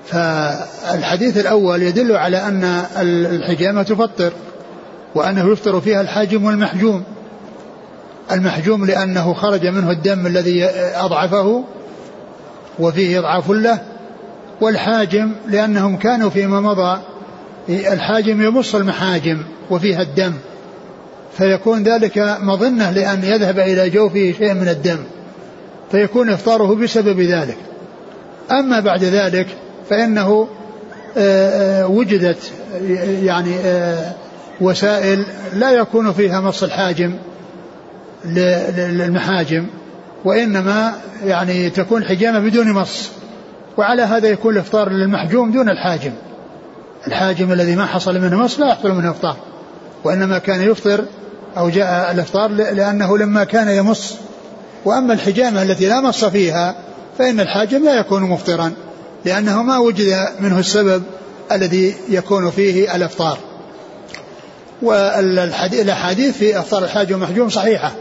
[0.06, 2.64] فالحديث الأول يدل على أن
[3.02, 4.34] الحجامة تفطر
[5.16, 7.04] وأنه يفطر فيها الحاجم والمحجوم
[8.32, 10.66] المحجوم لأنه خرج منه الدم الذي
[10.96, 11.64] أضعفه
[12.80, 13.80] وفيه إضعاف له
[14.62, 17.02] والحاجم لأنهم كانوا فيما مضى
[17.70, 20.34] الحاجم يمص المحاجم وفيها الدم
[21.38, 24.98] فيكون ذلك مظنة لأن يذهب إلى جوفه شيء من الدم
[25.92, 27.58] فيكون إفطاره بسبب ذلك.
[28.52, 29.48] أما بعد ذلك
[29.90, 30.48] فإنه
[31.18, 32.52] آه، آه، وجدت
[33.24, 34.12] يعني آه،
[34.62, 37.14] وسائل لا يكون فيها مص الحاجم
[38.26, 39.66] للمحاجم
[40.26, 40.94] وإنما
[41.24, 43.10] يعني تكون حجامة بدون مص
[43.78, 46.12] وعلى هذا يكون الإفطار للمحجوم دون الحاجم.
[47.08, 49.36] الحاجم الذي ما حصل منه مص لا يحصل منه إفطار
[50.04, 51.06] وإنما كان يفطر
[51.58, 54.16] أو جاء الإفطار لأنه لما كان يمص.
[54.86, 56.76] وأما الحجامة التي لا مص فيها
[57.18, 58.72] فإن الحاجم لا يكون مفطرا
[59.26, 61.04] لأنه ما وجد منه السبب
[61.52, 63.38] الذي يكون فيه الإفطار.
[64.82, 67.92] والأحاديث في أفطار الحاج ومحجوم صحيحة.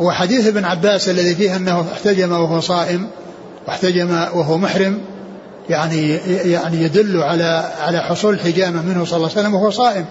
[0.00, 3.08] وحديث ابن عباس الذي فيه أنه احتجم وهو صائم
[3.66, 5.00] واحتجم وهو محرم
[5.70, 10.04] يعني يعني يدل على على حصول الحجامة منه صلى الله عليه وسلم وهو صائم.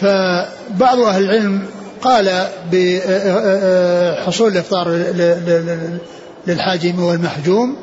[0.00, 1.62] فبعض أهل العلم
[2.02, 4.88] قال بحصول الإفطار
[6.46, 7.76] للحاجم والمحجوم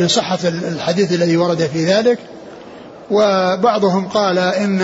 [0.00, 2.18] لصحة الحديث الذي ورد في ذلك.
[3.10, 4.80] وبعضهم قال إن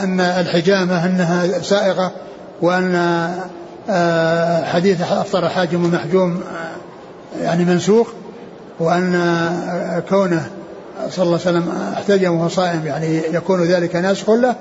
[0.00, 2.12] أن الحجامة أنها سائغة
[2.62, 2.94] وأن
[3.90, 8.08] آه، حديث أفطر حاجم ومحجوم آه، يعني منسوخ
[8.80, 9.12] وأن
[10.08, 10.46] كونه
[11.10, 14.54] صلى الله عليه وسلم احتجم وهو صائم يعني يكون ذلك ناسخ له.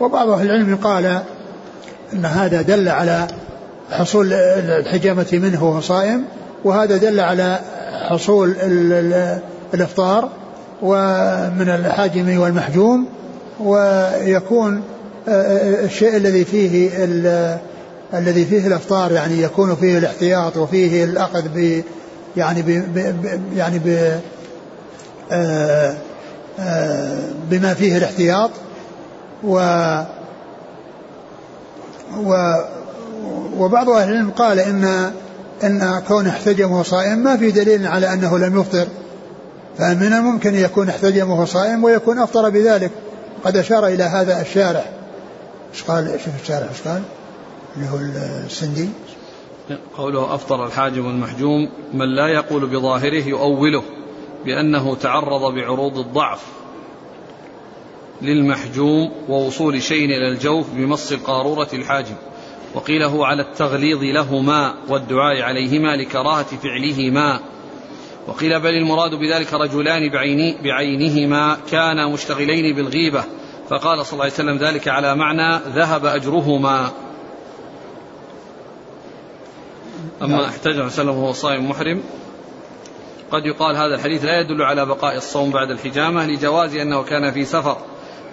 [0.00, 1.20] وبعض أهل العلم قال
[2.12, 3.26] أن هذا دل على
[3.90, 6.24] حصول الحجامة منه وهو صائم
[6.64, 7.58] وهذا دل على
[8.08, 8.56] حصول
[9.74, 10.28] الإفطار
[10.82, 13.06] ومن الحاجم والمحجوم
[13.60, 14.93] ويكون آه، آه،
[15.28, 16.90] الشيء الذي فيه
[18.14, 21.82] الذي فيه الإفطار يعني يكون فيه الاحتياط وفيه الأخذ ب
[22.36, 23.14] يعني ب
[23.56, 24.18] يعني ب
[26.60, 27.20] آه،
[27.50, 28.50] بما فيه الاحتياط.
[29.44, 29.56] و
[32.16, 32.54] و
[33.58, 35.12] وبعض أهل العلم قال ان
[35.64, 38.86] إن كونه احتجم وهو صائم ما في دليل على أنه لم يفطر.
[39.78, 42.90] فمن الممكن يكون احتجم وهو صائم ويكون أفطر بذلك.
[43.44, 44.84] قد أشار إلى هذا الشارح.
[45.74, 47.02] إيش قال شوف الشارح إيش قال
[47.76, 47.96] اللي هو
[48.46, 48.88] السندي.
[49.96, 53.82] قوله أفطر الحاجم المحجوم من لا يقول بظاهره يؤوله
[54.44, 56.42] بأنه تعرض بعروض الضعف
[58.22, 62.14] للمحجوم ووصول شيء إلى الجوف بمص القارورة الحاجم
[62.74, 67.40] وقيل هو على التغليظ لهما والدعاء عليهما لكراهة فعلهما.
[68.26, 73.24] وقيل بل المراد بذلك رجلان بعيني بعينهما كانا مشتغلين بالغيبة
[73.70, 76.90] فقال صلى الله عليه وسلم ذلك على معنى ذهب أجرهما.
[80.22, 80.44] أما نعم.
[80.44, 82.02] احتجر الله عليه وسلم وهو صائم محرم
[83.30, 87.44] قد يقال هذا الحديث لا يدل على بقاء الصوم بعد الحجامة لجواز أنه كان في
[87.44, 87.76] سفر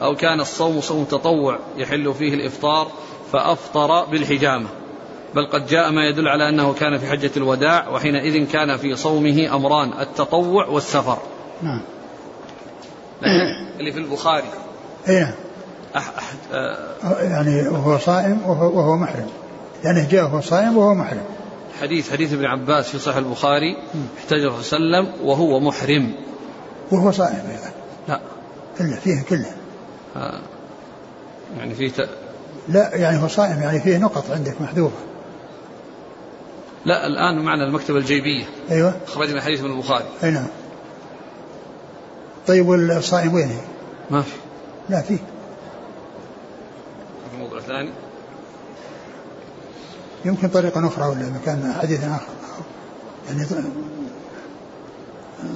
[0.01, 2.87] أو كان الصوم صوم تطوع يحل فيه الإفطار
[3.31, 4.69] فأفطر بالحجامة.
[5.35, 9.55] بل قد جاء ما يدل على أنه كان في حجة الوداع وحينئذ كان في صومه
[9.55, 11.17] أمران التطوع والسفر.
[11.61, 11.81] نعم.
[13.79, 14.47] اللي في البخاري
[15.09, 15.33] اي نعم
[15.95, 19.27] أح أح آه، يعني وهو صائم وهو, وهو محرم.
[19.83, 21.23] يعني جاء وهو صائم وهو محرم.
[21.81, 23.77] حديث حديث ابن عباس في صحيح البخاري
[24.19, 26.13] احتجر صلى الله عليه وسلم وهو محرم.
[26.91, 27.71] وهو صائم أيضا.
[28.07, 28.21] لا.
[28.77, 29.51] كله فيه كله.
[30.15, 30.39] آه،
[31.57, 32.09] يعني فيه ت...
[32.69, 34.95] لا يعني هو صائم يعني فيه نقط عندك محذوفة.
[36.85, 38.45] لا الآن معنا المكتبة الجيبية.
[38.71, 38.93] أيوه.
[39.07, 40.05] أخرجنا حديث من البخاري.
[40.23, 40.47] أي نعم.
[42.47, 43.61] طيب والصائم وين هي؟
[44.09, 44.31] ما في.
[44.91, 45.17] لا فيه.
[47.31, 47.89] في موضوع ثاني.
[50.25, 52.33] يمكن طريقة أخرى ولا مكان حديث آخر.
[53.27, 53.45] يعني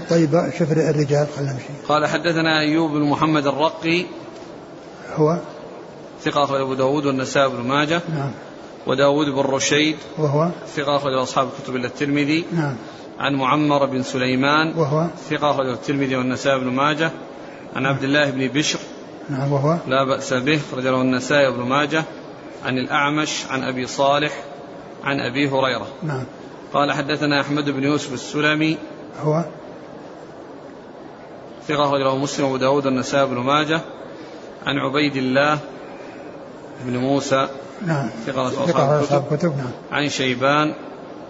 [0.09, 1.65] طيب شوف الرجال خلينا نمشي.
[1.87, 4.05] قال حدثنا أيوب بن محمد الرقي
[5.15, 5.37] هو؟
[6.23, 8.31] ثقة أخرج أبو داود والنسائي بن ماجه نعم.
[8.87, 12.75] وداود بن رشيد وهو؟ ثقة أخرج أصحاب الكتب إلا الترمذي نعم.
[13.19, 17.11] عن معمر بن سليمان وهو؟ ثقة أخرج الترمذي والنسائي بن ماجه
[17.75, 18.79] عن عبد الله بن بشر
[19.29, 22.03] نعم وهو؟ لا بأس به أخرج له النسائي بن ماجه
[22.65, 24.31] عن الأعمش عن أبي صالح
[25.03, 25.87] عن أبي هريرة.
[26.03, 26.23] نعم.
[26.73, 28.77] قال حدثنا أحمد بن يوسف السلمي.
[29.23, 29.43] هو؟
[31.67, 33.81] ثقة أخرج له مسلم وأبو داود والنسائي بن ماجه
[34.65, 35.59] عن عبيد الله
[36.85, 37.47] بن موسى.
[37.85, 38.09] نعم.
[38.25, 39.71] ثقة ثقة أصحاب الكتب نعم.
[39.91, 40.73] عن شيبان.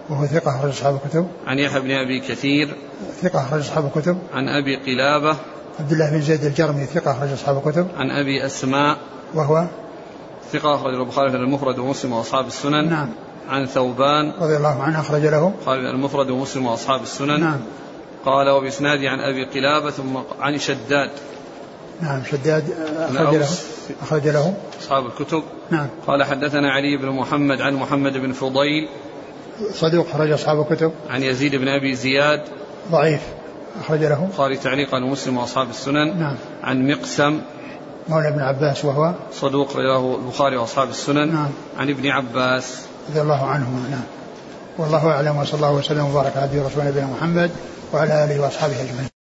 [0.08, 1.28] وهو ثقة أخرج أصحاب الكتب.
[1.46, 2.76] عن يحيى بن أبي كثير.
[3.22, 4.18] ثقة أخرج أصحاب الكتب.
[4.34, 5.36] عن أبي قلابة.
[5.80, 7.88] عبد الله بن زيد الجرمي ثقة أخرج أصحاب الكتب.
[7.96, 8.96] عن أبي أسماء
[9.34, 9.66] وهو
[10.52, 12.90] ثقة أخرج البخاري في المفرد ومسلم وأصحاب السنن.
[12.90, 13.08] نعم.
[13.48, 15.52] عن ثوبان رضي الله عنه أخرج له.
[15.66, 17.40] قال المفرد ومسلم وأصحاب السنن.
[17.40, 17.60] نعم.
[18.24, 21.10] قال وبإسنادي عن أبي قلابة ثم عن شداد.
[22.00, 22.64] نعم شداد
[22.98, 23.48] أخرج له.
[24.02, 24.54] أخرج له.
[24.80, 25.42] أصحاب الكتب.
[25.70, 25.86] نعم.
[26.06, 28.88] قال حدثنا علي بن محمد عن محمد بن فضيل.
[29.72, 30.92] صدوق أخرج أصحاب الكتب.
[31.10, 32.42] عن يزيد بن أبي زياد.
[32.90, 33.20] ضعيف.
[33.80, 34.24] أخرج له.
[34.24, 36.36] البخاري تعليقا ومسلم وأصحاب السنن نعم.
[36.62, 37.40] عن مقسم
[38.08, 41.50] مولى ابن عباس وهو صدوق رواه البخاري وأصحاب السنن نعم.
[41.78, 42.86] عن ابن عباس.
[43.10, 44.04] رضي الله عنهما نعم.
[44.78, 47.50] والله أعلم وصلى الله وسلم وبارك على عبده ورسوله نبينا محمد
[47.92, 49.15] وعلى آله وأصحابه أجمعين.